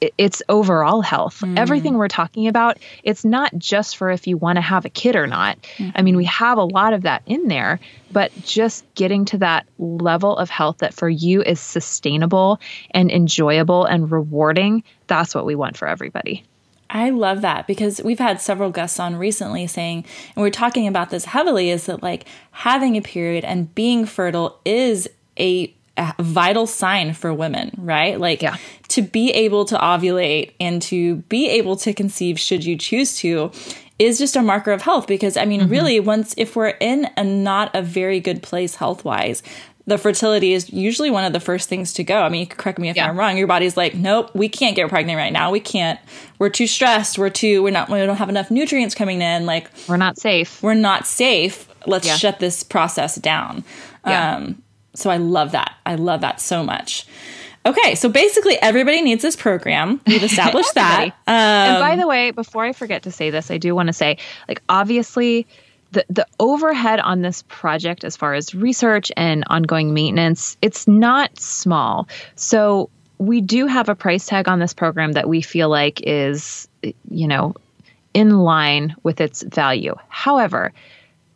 [0.00, 1.40] it's overall health.
[1.40, 1.58] Mm.
[1.58, 5.16] Everything we're talking about, it's not just for if you want to have a kid
[5.16, 5.58] or not.
[5.78, 5.92] Mm.
[5.94, 7.80] I mean, we have a lot of that in there,
[8.12, 13.84] but just getting to that level of health that for you is sustainable and enjoyable
[13.84, 16.44] and rewarding, that's what we want for everybody.
[16.88, 21.10] I love that because we've had several guests on recently saying, and we're talking about
[21.10, 26.66] this heavily, is that like having a period and being fertile is a a vital
[26.66, 28.18] sign for women, right?
[28.20, 28.56] Like yeah.
[28.88, 33.50] to be able to ovulate and to be able to conceive should you choose to
[33.98, 35.70] is just a marker of health because I mean mm-hmm.
[35.70, 39.42] really once if we're in a not a very good place health-wise,
[39.86, 42.22] the fertility is usually one of the first things to go.
[42.22, 43.08] I mean, correct me if yeah.
[43.08, 43.38] I'm wrong.
[43.38, 45.52] Your body's like, nope, we can't get pregnant right now.
[45.52, 46.00] We can't.
[46.38, 47.18] We're too stressed.
[47.18, 47.62] We're too.
[47.62, 47.88] We're not.
[47.88, 49.46] We don't have enough nutrients coming in.
[49.46, 50.60] Like we're not safe.
[50.62, 51.68] We're not safe.
[51.86, 52.16] Let's yeah.
[52.16, 53.64] shut this process down.
[54.04, 54.36] Yeah.
[54.36, 54.62] Um,
[54.96, 55.74] so I love that.
[55.84, 57.06] I love that so much.
[57.66, 60.00] Okay, so basically everybody needs this program.
[60.06, 61.04] We've established that.
[61.04, 63.92] Um, and by the way, before I forget to say this, I do want to
[63.92, 65.46] say, like, obviously,
[65.92, 71.36] the the overhead on this project, as far as research and ongoing maintenance, it's not
[71.38, 72.08] small.
[72.36, 72.88] So
[73.18, 77.26] we do have a price tag on this program that we feel like is, you
[77.26, 77.54] know,
[78.14, 79.94] in line with its value.
[80.08, 80.72] However,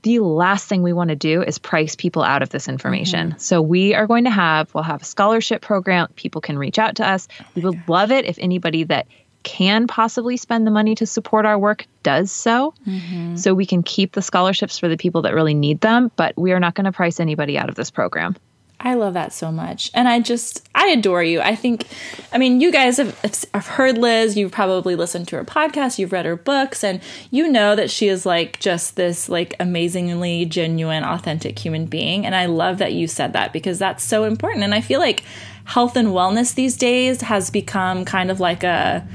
[0.02, 3.30] the last thing we want to do is price people out of this information.
[3.30, 3.38] Mm-hmm.
[3.38, 6.08] So we are going to have we'll have a scholarship program.
[6.16, 7.28] People can reach out to us.
[7.54, 9.06] We would love it if anybody that
[9.42, 12.74] can possibly spend the money to support our work does so.
[12.86, 13.36] Mm-hmm.
[13.36, 16.52] So we can keep the scholarships for the people that really need them, but we
[16.52, 18.36] are not going to price anybody out of this program.
[18.82, 19.90] I love that so much.
[19.92, 21.40] And I just, I adore you.
[21.40, 21.86] I think,
[22.32, 23.18] I mean, you guys have,
[23.52, 24.38] have heard Liz.
[24.38, 25.98] You've probably listened to her podcast.
[25.98, 26.82] You've read her books.
[26.82, 27.00] And
[27.30, 32.24] you know that she is like just this like amazingly genuine, authentic human being.
[32.24, 34.64] And I love that you said that because that's so important.
[34.64, 35.24] And I feel like
[35.64, 39.06] health and wellness these days has become kind of like a,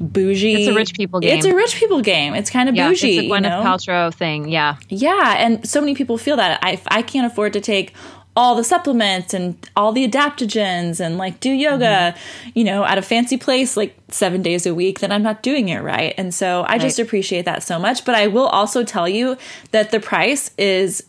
[0.00, 0.54] bougie.
[0.54, 1.36] It's a rich people game.
[1.36, 2.34] It's a rich people game.
[2.34, 3.18] It's kind of yeah, bougie.
[3.18, 3.62] It's a Gwyneth you know?
[3.62, 4.48] Paltrow thing.
[4.48, 4.76] Yeah.
[4.88, 5.36] Yeah.
[5.38, 6.58] And so many people feel that.
[6.62, 7.92] I, I can't afford to take
[8.36, 12.50] all the supplements and all the adaptogens and like do yoga, mm-hmm.
[12.54, 15.68] you know, at a fancy place like seven days a week, then I'm not doing
[15.68, 16.14] it right.
[16.16, 16.80] And so I right.
[16.80, 18.04] just appreciate that so much.
[18.04, 19.36] But I will also tell you
[19.72, 21.02] that the price is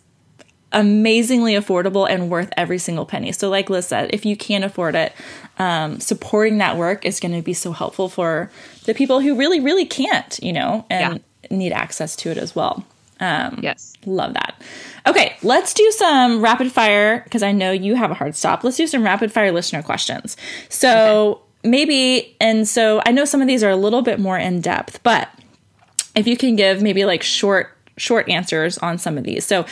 [0.72, 3.32] amazingly affordable and worth every single penny.
[3.32, 5.14] So, like Liz said, if you can't afford it,
[5.60, 8.50] um, supporting that work is going to be so helpful for
[8.86, 11.58] the people who really, really can't, you know, and yeah.
[11.58, 12.86] need access to it as well.
[13.22, 13.94] Um, yes.
[14.06, 14.62] Love that.
[15.08, 18.64] Okay, let's do some rapid fire because I know you have a hard stop.
[18.64, 20.36] Let's do some rapid fire listener questions.
[20.70, 24.60] So, maybe, and so I know some of these are a little bit more in
[24.60, 25.30] depth, but
[26.16, 29.46] if you can give maybe like short short answers on some of these.
[29.46, 29.66] So,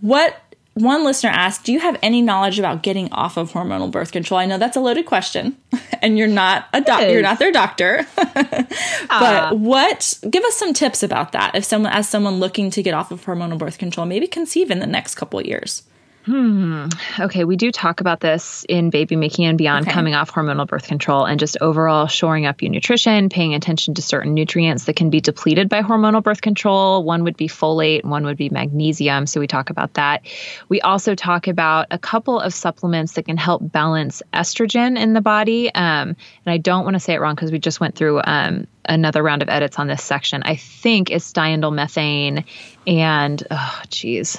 [0.00, 0.36] what
[0.80, 4.38] one listener asked, "Do you have any knowledge about getting off of hormonal birth control?"
[4.38, 5.56] I know that's a loaded question,
[6.02, 7.10] and you're not a doctor.
[7.10, 8.06] You're not their doctor.
[8.16, 8.72] but
[9.10, 9.54] uh.
[9.54, 10.18] what?
[10.28, 11.54] Give us some tips about that.
[11.54, 14.78] If someone, as someone looking to get off of hormonal birth control, maybe conceive in
[14.78, 15.82] the next couple years.
[16.28, 16.88] Hmm.
[17.18, 19.94] Okay, we do talk about this in baby making and beyond, okay.
[19.94, 24.02] coming off hormonal birth control and just overall shoring up your nutrition, paying attention to
[24.02, 27.02] certain nutrients that can be depleted by hormonal birth control.
[27.02, 29.24] One would be folate, one would be magnesium.
[29.24, 30.26] So we talk about that.
[30.68, 35.22] We also talk about a couple of supplements that can help balance estrogen in the
[35.22, 35.74] body.
[35.74, 36.14] Um,
[36.44, 39.22] and I don't want to say it wrong because we just went through um, another
[39.22, 40.42] round of edits on this section.
[40.42, 42.44] I think it's diindolylmethane
[42.86, 44.36] and, oh, geez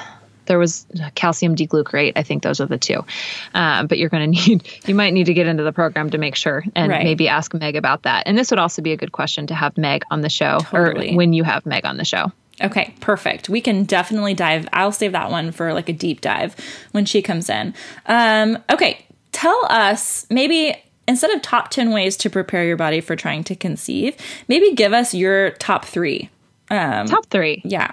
[0.50, 0.86] there was
[1.16, 2.14] calcium D-glucarate.
[2.16, 3.06] I think those are the two.
[3.54, 6.18] Uh, but you're going to need, you might need to get into the program to
[6.18, 7.04] make sure and right.
[7.04, 8.24] maybe ask Meg about that.
[8.26, 11.14] And this would also be a good question to have Meg on the show totally.
[11.14, 12.32] or when you have Meg on the show.
[12.62, 13.48] Okay, perfect.
[13.48, 14.68] We can definitely dive.
[14.74, 16.56] I'll save that one for like a deep dive
[16.92, 17.74] when she comes in.
[18.08, 20.76] Um, okay, tell us maybe
[21.08, 24.94] instead of top 10 ways to prepare your body for trying to conceive, maybe give
[24.94, 26.30] us your top three.
[26.70, 27.62] Um, top three?
[27.64, 27.92] Yeah.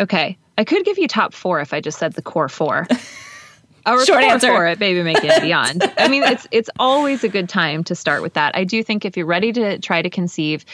[0.00, 0.36] Okay.
[0.58, 2.86] I could give you top four if I just said the core four.
[3.86, 4.48] Our Short core answer.
[4.48, 5.92] four at Baby Making and Beyond.
[5.96, 8.56] I mean, it's it's always a good time to start with that.
[8.56, 10.64] I do think if you're ready to try to conceive,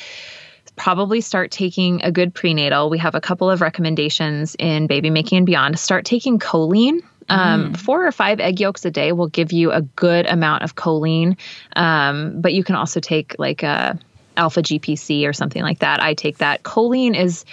[0.76, 2.88] probably start taking a good prenatal.
[2.88, 5.78] We have a couple of recommendations in Baby Making and Beyond.
[5.78, 7.00] Start taking choline.
[7.28, 7.76] Um, mm.
[7.76, 11.36] Four or five egg yolks a day will give you a good amount of choline,
[11.76, 13.98] um, but you can also take like a
[14.36, 16.02] alpha GPC or something like that.
[16.02, 16.62] I take that.
[16.62, 17.44] Choline is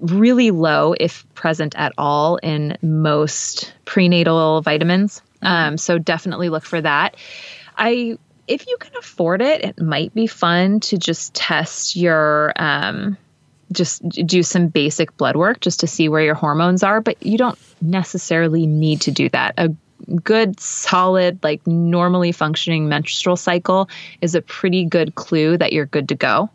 [0.00, 5.22] really low, if present at all, in most prenatal vitamins.
[5.42, 7.16] Um, so definitely look for that.
[7.76, 12.52] I, if you can afford it, it might be fun to just test your.
[12.56, 13.16] Um,
[13.70, 17.36] just do some basic blood work just to see where your hormones are, but you
[17.36, 19.52] don't necessarily need to do that.
[19.58, 19.68] A
[20.24, 23.90] good, solid, like normally functioning menstrual cycle
[24.20, 26.48] is a pretty good clue that you're good to go.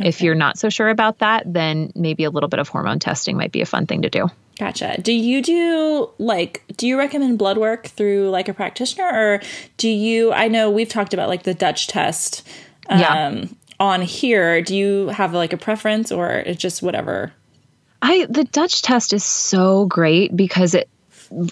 [0.00, 0.08] Okay.
[0.08, 3.36] If you're not so sure about that, then maybe a little bit of hormone testing
[3.36, 4.28] might be a fun thing to do.
[4.58, 5.00] Gotcha.
[5.00, 9.40] Do you do like do you recommend blood work through like a practitioner or
[9.76, 12.46] do you I know we've talked about like the Dutch test
[12.88, 13.44] um, yeah.
[13.78, 14.60] on here.
[14.62, 17.32] Do you have like a preference or it's just whatever?
[18.02, 20.88] I the Dutch test is so great because it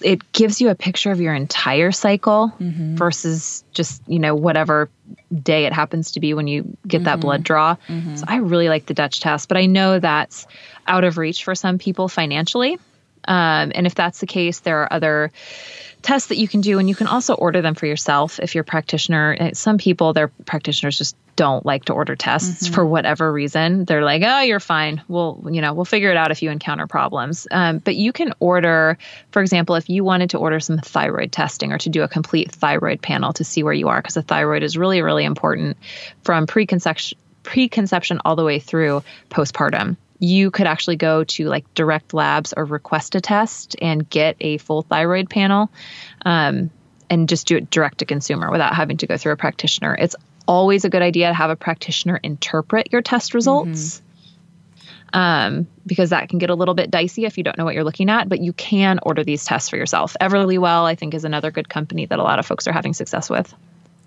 [0.03, 2.97] it gives you a picture of your entire cycle mm-hmm.
[2.97, 4.89] versus just you know whatever
[5.33, 7.05] day it happens to be when you get mm-hmm.
[7.05, 7.77] that blood draw.
[7.89, 8.17] Mm-hmm.
[8.17, 10.47] So I really like the Dutch test, but I know that's
[10.87, 12.79] out of reach for some people financially.
[13.29, 15.33] Um, and if that's the case, there are other
[16.07, 18.63] tests that you can do, and you can also order them for yourself if you're
[18.63, 19.37] practitioner.
[19.39, 22.75] Eh, some people, their practitioners just don't like to order tests mm-hmm.
[22.75, 23.85] for whatever reason.
[23.85, 25.03] They're like, "Oh, you're fine.
[25.09, 28.33] We'll, you know, we'll figure it out if you encounter problems." Um, but you can
[28.39, 28.99] order,
[29.33, 32.53] for example, if you wanted to order some thyroid testing or to do a complete
[32.53, 35.77] thyroid panel to see where you are, because the thyroid is really, really important
[36.23, 42.15] from preconception preconception all the way through postpartum you could actually go to like direct
[42.15, 45.71] labs or request a test and get a full thyroid panel
[46.25, 46.71] um,
[47.11, 49.95] and just do it direct to consumer without having to go through a practitioner.
[49.99, 53.97] It's always a good idea to have a practitioner interpret your test results.
[53.99, 54.03] Mm-hmm.
[55.13, 57.85] Um, because that can get a little bit dicey if you don't know what you're
[57.85, 60.17] looking at, but you can order these tests for yourself.
[60.21, 63.31] Everlywell, I think, is another good company that a lot of folks are having success
[63.31, 63.55] with.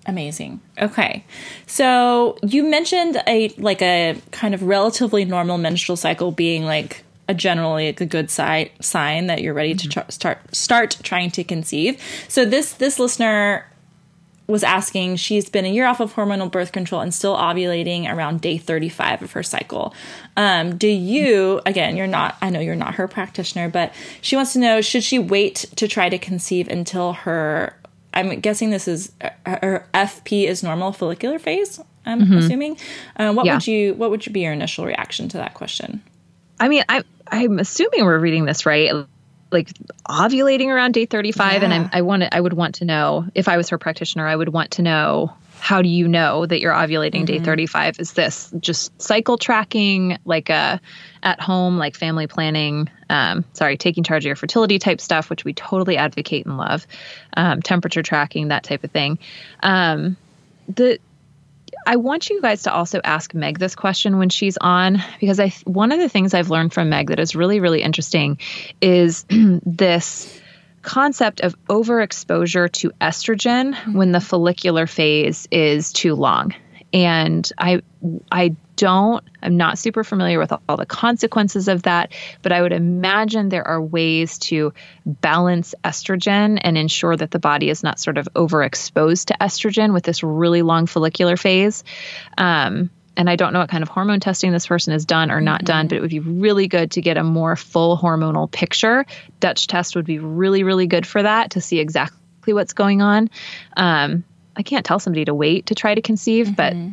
[0.09, 0.59] Amazing.
[0.81, 1.23] Okay.
[1.67, 7.35] So you mentioned a like a kind of relatively normal menstrual cycle being like a
[7.35, 9.87] generally like a good si- sign that you're ready mm-hmm.
[9.89, 12.01] to tr- start start trying to conceive.
[12.27, 13.67] So this this listener
[14.47, 18.41] was asking she's been a year off of hormonal birth control and still ovulating around
[18.41, 19.93] day 35 of her cycle
[20.37, 24.53] um, do you again you're not i know you're not her practitioner but she wants
[24.53, 27.78] to know should she wait to try to conceive until her
[28.13, 29.11] I'm guessing this is
[29.45, 31.79] her FP is normal follicular phase.
[32.05, 32.37] I'm mm-hmm.
[32.37, 32.77] assuming.
[33.15, 33.55] Uh, what yeah.
[33.55, 36.03] would you What would be your initial reaction to that question?
[36.59, 38.91] I mean, I I'm assuming we're reading this right.
[39.51, 39.69] Like
[40.07, 41.63] ovulating around day 35, yeah.
[41.63, 44.27] and I'm, I want I would want to know if I was her practitioner.
[44.27, 47.37] I would want to know how do you know that you're ovulating mm-hmm.
[47.37, 50.79] day 35 is this just cycle tracking like a
[51.23, 55.43] at home like family planning um, sorry taking charge of your fertility type stuff which
[55.43, 56.87] we totally advocate and love
[57.35, 59.19] um, temperature tracking that type of thing
[59.61, 60.15] um,
[60.67, 60.99] the
[61.85, 65.49] I want you guys to also ask Meg this question when she's on because I
[65.65, 68.39] one of the things I've learned from Meg that is really really interesting
[68.81, 70.39] is this
[70.89, 76.51] concept of overexposure to estrogen when the follicular phase is too long.
[76.93, 77.81] and I
[78.31, 82.11] I don't I'm not super familiar with all the consequences of that,
[82.41, 84.73] but I would imagine there are ways to
[85.05, 90.03] balance estrogen and ensure that the body is not sort of overexposed to estrogen with
[90.03, 91.83] this really long follicular phase.
[92.37, 95.41] Um, and I don't know what kind of hormone testing this person has done or
[95.41, 95.65] not mm-hmm.
[95.65, 99.05] done, but it would be really good to get a more full hormonal picture.
[99.41, 103.29] Dutch test would be really, really good for that to see exactly what's going on.
[103.75, 104.23] Um,
[104.55, 106.91] I can't tell somebody to wait to try to conceive, mm-hmm.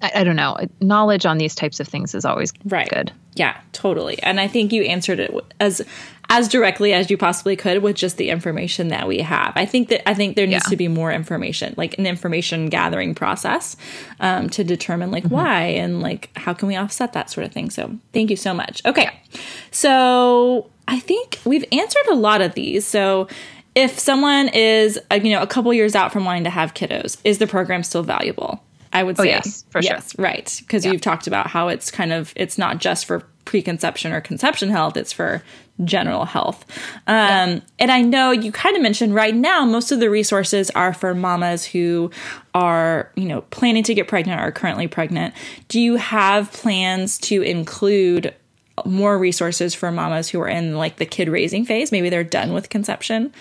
[0.00, 0.56] but I, I, don't know.
[0.80, 2.88] Knowledge on these types of things is always right.
[2.88, 3.10] good.
[3.34, 4.22] Yeah, totally.
[4.22, 5.84] And I think you answered it as
[6.28, 9.52] as directly as you possibly could with just the information that we have.
[9.54, 10.70] I think that I think there needs yeah.
[10.70, 13.76] to be more information, like an information gathering process,
[14.20, 15.34] um, to determine like mm-hmm.
[15.34, 17.70] why and like how can we offset that sort of thing.
[17.70, 18.84] So thank you so much.
[18.84, 19.10] Okay,
[19.70, 22.86] so I think we've answered a lot of these.
[22.86, 23.28] So
[23.74, 27.18] if someone is uh, you know a couple years out from wanting to have kiddos,
[27.24, 28.62] is the program still valuable?
[28.92, 30.24] I would oh, say yes, for yes, sure.
[30.24, 30.56] right.
[30.60, 30.92] Because yeah.
[30.92, 34.96] you've talked about how it's kind of it's not just for preconception or conception health,
[34.96, 35.42] it's for
[35.84, 36.64] general health.
[37.06, 37.60] Um, yeah.
[37.78, 41.14] And I know you kind of mentioned right now, most of the resources are for
[41.14, 42.10] mamas who
[42.54, 45.34] are, you know, planning to get pregnant or currently pregnant.
[45.68, 48.34] Do you have plans to include
[48.84, 51.92] more resources for mamas who are in like the kid raising phase?
[51.92, 53.32] Maybe they're done with conception.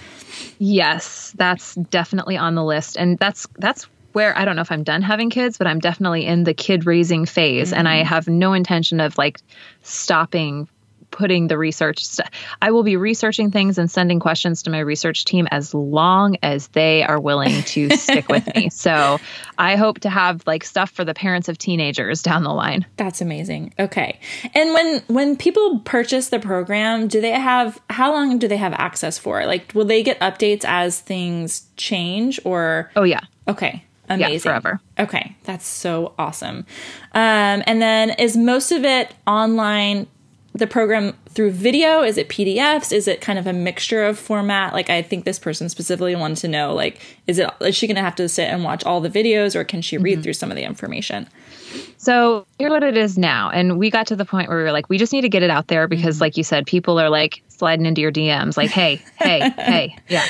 [0.60, 2.98] Yes, that's definitely on the list.
[2.98, 6.26] And that's that's where I don't know if I'm done having kids, but I'm definitely
[6.26, 7.80] in the kid raising phase mm-hmm.
[7.80, 8.08] and I mm-hmm.
[8.08, 9.40] have no intention of like
[9.84, 10.70] stopping
[11.16, 12.30] putting the research st-
[12.62, 16.68] I will be researching things and sending questions to my research team as long as
[16.70, 18.70] they are willing to stick with me.
[18.70, 19.20] So,
[19.58, 22.86] I hope to have like stuff for the parents of teenagers down the line.
[22.98, 23.74] That's amazing.
[23.80, 24.20] Okay.
[24.54, 28.74] And when when people purchase the program, do they have how long do they have
[28.74, 29.46] access for?
[29.46, 33.22] Like will they get updates as things change or Oh yeah.
[33.48, 33.84] Okay.
[34.08, 34.34] Amazing.
[34.34, 34.80] Yeah, forever.
[35.00, 36.66] Okay, that's so awesome.
[37.14, 40.06] Um, and then is most of it online?
[40.56, 42.02] The program through video?
[42.02, 42.92] Is it PDFs?
[42.92, 44.74] Is it kind of a mixture of format?
[44.74, 47.98] Like I think this person specifically wanted to know, like, is it is she going
[47.98, 50.24] to have to sit and watch all the videos, or can she read mm-hmm.
[50.24, 51.28] through some of the information?
[51.98, 54.72] So here's what it is now, and we got to the point where we were
[54.72, 56.24] like, we just need to get it out there because, mm-hmm.
[56.24, 60.26] like you said, people are like sliding into your DMs, like, hey, hey, hey, yeah.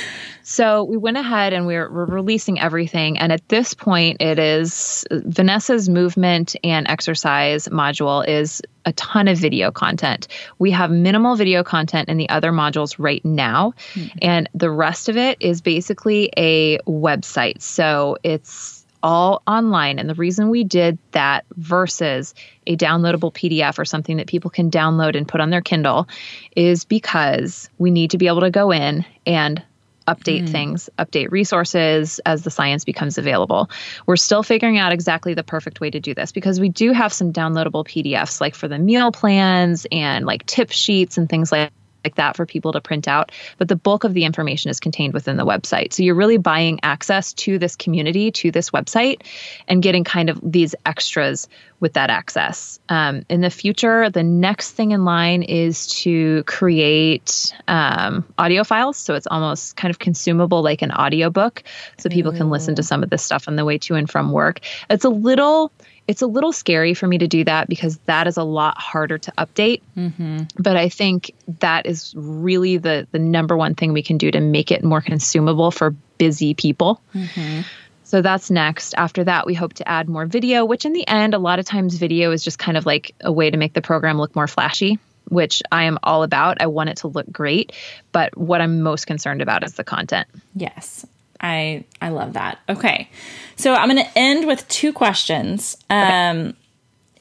[0.47, 3.17] So we went ahead and we're, we're releasing everything.
[3.17, 9.39] And at this point, it is Vanessa's movement and exercise module is a ton of
[9.39, 10.27] video content.
[10.59, 13.73] We have minimal video content in the other modules right now.
[13.93, 14.17] Mm-hmm.
[14.21, 17.61] And the rest of it is basically a website.
[17.61, 19.99] So it's all online.
[19.99, 22.33] And the reason we did that versus
[22.65, 26.09] a downloadable PDF or something that people can download and put on their Kindle
[26.55, 29.61] is because we need to be able to go in and
[30.07, 30.49] update mm.
[30.49, 33.69] things, update resources as the science becomes available.
[34.05, 37.11] We're still figuring out exactly the perfect way to do this because we do have
[37.11, 41.71] some downloadable PDFs like for the meal plans and like tip sheets and things like
[42.05, 43.31] like that for people to print out.
[43.57, 45.91] But the bulk of the information is contained within the website.
[45.91, 49.23] So you're really buying access to this community, to this website,
[49.67, 51.49] and getting kind of these extras
[51.79, 52.79] with that access.
[52.89, 58.97] Um, in the future, the next thing in line is to create um, audio files.
[58.97, 61.63] So it's almost kind of consumable like an audiobook.
[61.97, 64.31] So people can listen to some of this stuff on the way to and from
[64.31, 64.61] work.
[64.89, 65.71] It's a little
[66.07, 69.17] it's a little scary for me to do that because that is a lot harder
[69.17, 69.81] to update.
[69.97, 70.43] Mm-hmm.
[70.57, 74.39] But I think that is really the the number one thing we can do to
[74.39, 77.01] make it more consumable for busy people.
[77.13, 77.61] Mm-hmm.
[78.03, 78.93] So that's next.
[78.97, 81.65] After that, we hope to add more video, which in the end, a lot of
[81.65, 84.47] times video is just kind of like a way to make the program look more
[84.47, 84.99] flashy,
[85.29, 86.61] which I am all about.
[86.61, 87.71] I want it to look great.
[88.11, 90.27] But what I'm most concerned about is the content.
[90.53, 91.05] Yes.
[91.39, 92.59] I I love that.
[92.69, 93.09] Okay.
[93.55, 95.77] So I'm going to end with two questions.
[95.89, 96.55] Um, okay.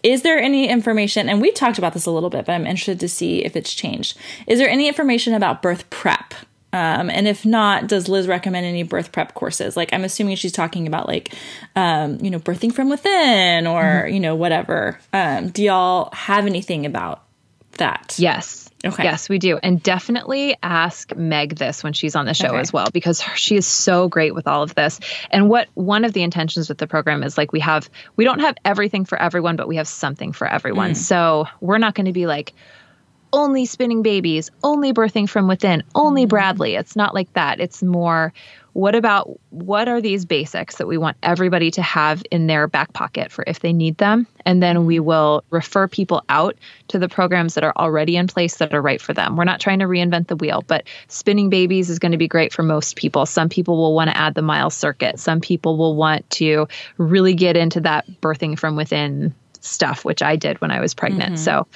[0.02, 3.00] Is there any information, and we talked about this a little bit, but I'm interested
[3.00, 4.18] to see if it's changed.
[4.46, 6.34] Is there any information about birth prep?
[6.74, 9.76] Um, and if not, does Liz recommend any birth prep courses?
[9.76, 11.32] Like, I'm assuming she's talking about like,
[11.76, 14.12] um, you know, birthing from within or, mm-hmm.
[14.12, 14.98] you know, whatever.
[15.12, 17.22] Um, do y'all have anything about
[17.78, 18.16] that?
[18.18, 18.63] Yes.
[18.84, 19.04] Okay.
[19.04, 19.58] Yes, we do.
[19.62, 22.58] And definitely ask Meg this when she's on the show okay.
[22.58, 25.00] as well, because she is so great with all of this.
[25.30, 28.40] And what one of the intentions with the program is like we have, we don't
[28.40, 30.92] have everything for everyone, but we have something for everyone.
[30.92, 30.96] Mm.
[30.96, 32.52] So we're not going to be like,
[33.34, 36.28] only spinning babies, only birthing from within, only mm-hmm.
[36.28, 36.74] Bradley.
[36.76, 37.60] It's not like that.
[37.60, 38.32] It's more
[38.74, 42.92] what about what are these basics that we want everybody to have in their back
[42.92, 44.26] pocket for if they need them?
[44.44, 46.56] And then we will refer people out
[46.88, 49.36] to the programs that are already in place that are right for them.
[49.36, 52.52] We're not trying to reinvent the wheel, but spinning babies is going to be great
[52.52, 53.26] for most people.
[53.26, 55.20] Some people will want to add the Miles Circuit.
[55.20, 56.66] Some people will want to
[56.98, 61.34] really get into that birthing from within stuff, which I did when I was pregnant.
[61.34, 61.44] Mm-hmm.
[61.44, 61.68] So,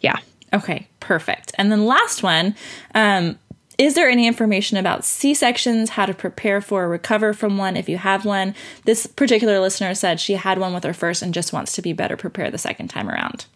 [0.00, 0.18] yeah.
[0.52, 1.52] Okay, perfect.
[1.56, 2.54] And then last one,
[2.94, 3.38] um,
[3.78, 7.76] is there any information about C sections, how to prepare for or recover from one
[7.76, 8.54] if you have one?
[8.84, 11.92] This particular listener said she had one with her first and just wants to be
[11.92, 13.46] better prepared the second time around.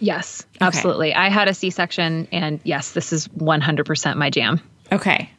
[0.00, 1.10] Yes, absolutely.
[1.10, 1.18] Okay.
[1.18, 4.60] I had a C section, and yes, this is 100% my jam.
[4.92, 5.30] Okay,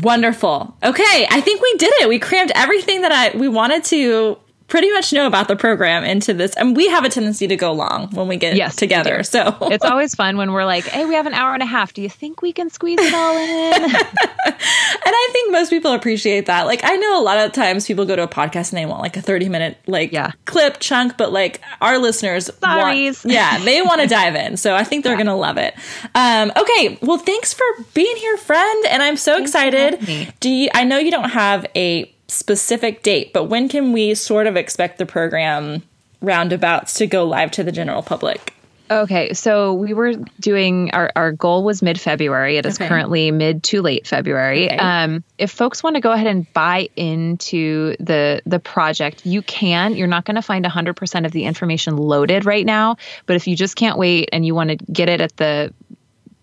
[0.00, 0.74] wonderful.
[0.82, 2.08] Okay, I think we did it.
[2.08, 6.34] We crammed everything that I we wanted to pretty much know about the program into
[6.34, 6.54] this.
[6.54, 9.22] And we have a tendency to go long when we get yes, together.
[9.22, 11.92] So it's always fun when we're like, hey, we have an hour and a half.
[11.92, 13.84] Do you think we can squeeze it all in?
[13.84, 16.66] and I think most people appreciate that.
[16.66, 19.02] Like, I know a lot of times people go to a podcast and they want
[19.02, 20.32] like a 30 minute, like, yeah.
[20.46, 24.56] clip chunk, but like our listeners, want, yeah, they want to dive in.
[24.56, 25.24] So I think they're yeah.
[25.24, 25.74] going to love it.
[26.14, 26.98] Um, okay.
[27.02, 27.64] Well, thanks for
[27.94, 28.86] being here, friend.
[28.86, 30.34] And I'm so thanks excited.
[30.40, 34.46] Do you, I know you don't have a specific date, but when can we sort
[34.46, 35.82] of expect the program
[36.20, 38.52] roundabouts to go live to the general public?
[38.88, 42.56] Okay, so we were doing our, our goal was mid February.
[42.56, 42.86] It is okay.
[42.86, 44.66] currently mid to late February.
[44.66, 44.76] Okay.
[44.76, 49.96] Um, if folks want to go ahead and buy into the the project, you can.
[49.96, 52.96] You're not going to find 100% of the information loaded right now,
[53.26, 55.74] but if you just can't wait and you want to get it at the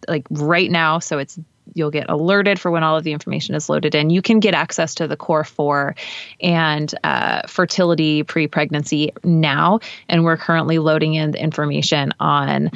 [0.10, 1.40] like right now, so it's
[1.74, 4.10] you'll get alerted for when all of the information is loaded in.
[4.10, 5.96] You can get access to the Core 4
[6.42, 9.80] and uh, fertility pre pregnancy now.
[10.10, 12.72] And we're currently loading in the information on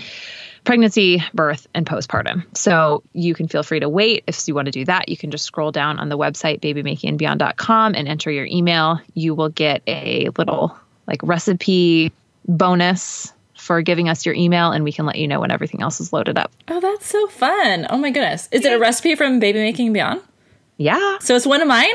[0.63, 2.45] pregnancy, birth, and postpartum.
[2.55, 4.25] So you can feel free to wait.
[4.27, 7.95] If you want to do that, you can just scroll down on the website, babymakingandbeyond.com,
[7.95, 8.99] and enter your email.
[9.13, 10.77] You will get a little
[11.07, 12.11] like recipe
[12.47, 13.31] bonus
[13.67, 16.13] for giving us your email and we can let you know when everything else is
[16.13, 16.51] loaded up.
[16.69, 17.85] Oh, that's so fun.
[17.89, 18.47] Oh my goodness.
[18.51, 20.21] Is it a recipe from Baby Making Beyond?
[20.77, 21.19] Yeah.
[21.19, 21.93] So it's one of mine?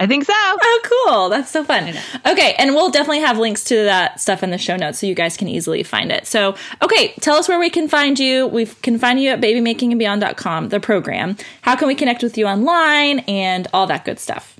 [0.00, 0.32] I think so.
[0.34, 1.28] Oh, cool.
[1.28, 1.94] That's so fun.
[2.26, 2.54] Okay.
[2.58, 5.36] And we'll definitely have links to that stuff in the show notes so you guys
[5.36, 6.26] can easily find it.
[6.26, 7.08] So, okay.
[7.20, 8.46] Tell us where we can find you.
[8.46, 11.36] We can find you at babymakingandbeyond.com, the program.
[11.60, 14.51] How can we connect with you online and all that good stuff?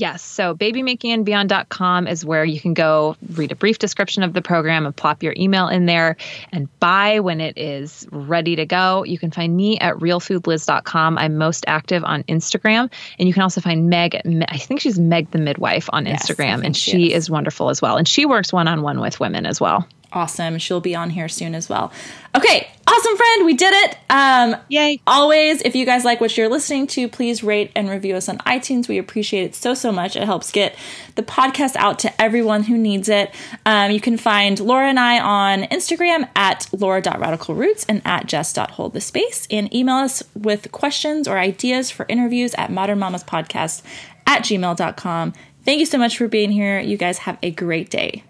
[0.00, 0.22] Yes.
[0.22, 4.96] So babymakingandbeyond.com is where you can go read a brief description of the program and
[4.96, 6.16] plop your email in there
[6.52, 9.04] and buy when it is ready to go.
[9.04, 11.18] You can find me at realfoodliz.com.
[11.18, 12.90] I'm most active on Instagram.
[13.18, 14.18] And you can also find Meg,
[14.48, 16.64] I think she's Meg the Midwife on yes, Instagram.
[16.64, 17.24] And she, is.
[17.24, 17.98] is wonderful as well.
[17.98, 20.58] And she works one on one with women as well awesome.
[20.58, 21.92] She'll be on here soon as well.
[22.34, 23.98] Okay, awesome friend, we did it.
[24.08, 25.00] Um, Yay!
[25.06, 28.38] Always, if you guys like what you're listening to, please rate and review us on
[28.38, 28.86] iTunes.
[28.88, 30.14] We appreciate it so so much.
[30.14, 30.76] It helps get
[31.16, 33.34] the podcast out to everyone who needs it.
[33.66, 39.74] Um, you can find Laura and I on Instagram at laura.radicalroots and at jess.holdthespace and
[39.74, 43.82] email us with questions or ideas for interviews at modernmamaspodcast
[44.26, 45.32] at gmail.com.
[45.64, 46.80] Thank you so much for being here.
[46.80, 48.24] You guys have a great day.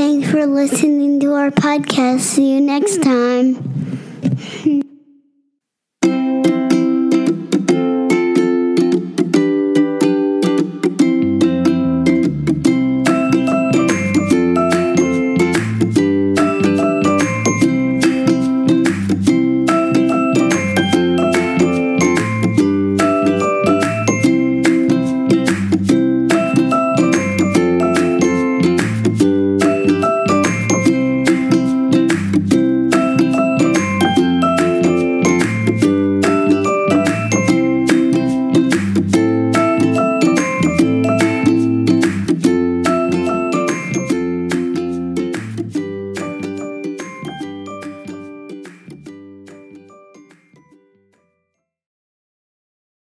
[0.00, 2.20] Thanks for listening to our podcast.
[2.20, 3.60] See you next time.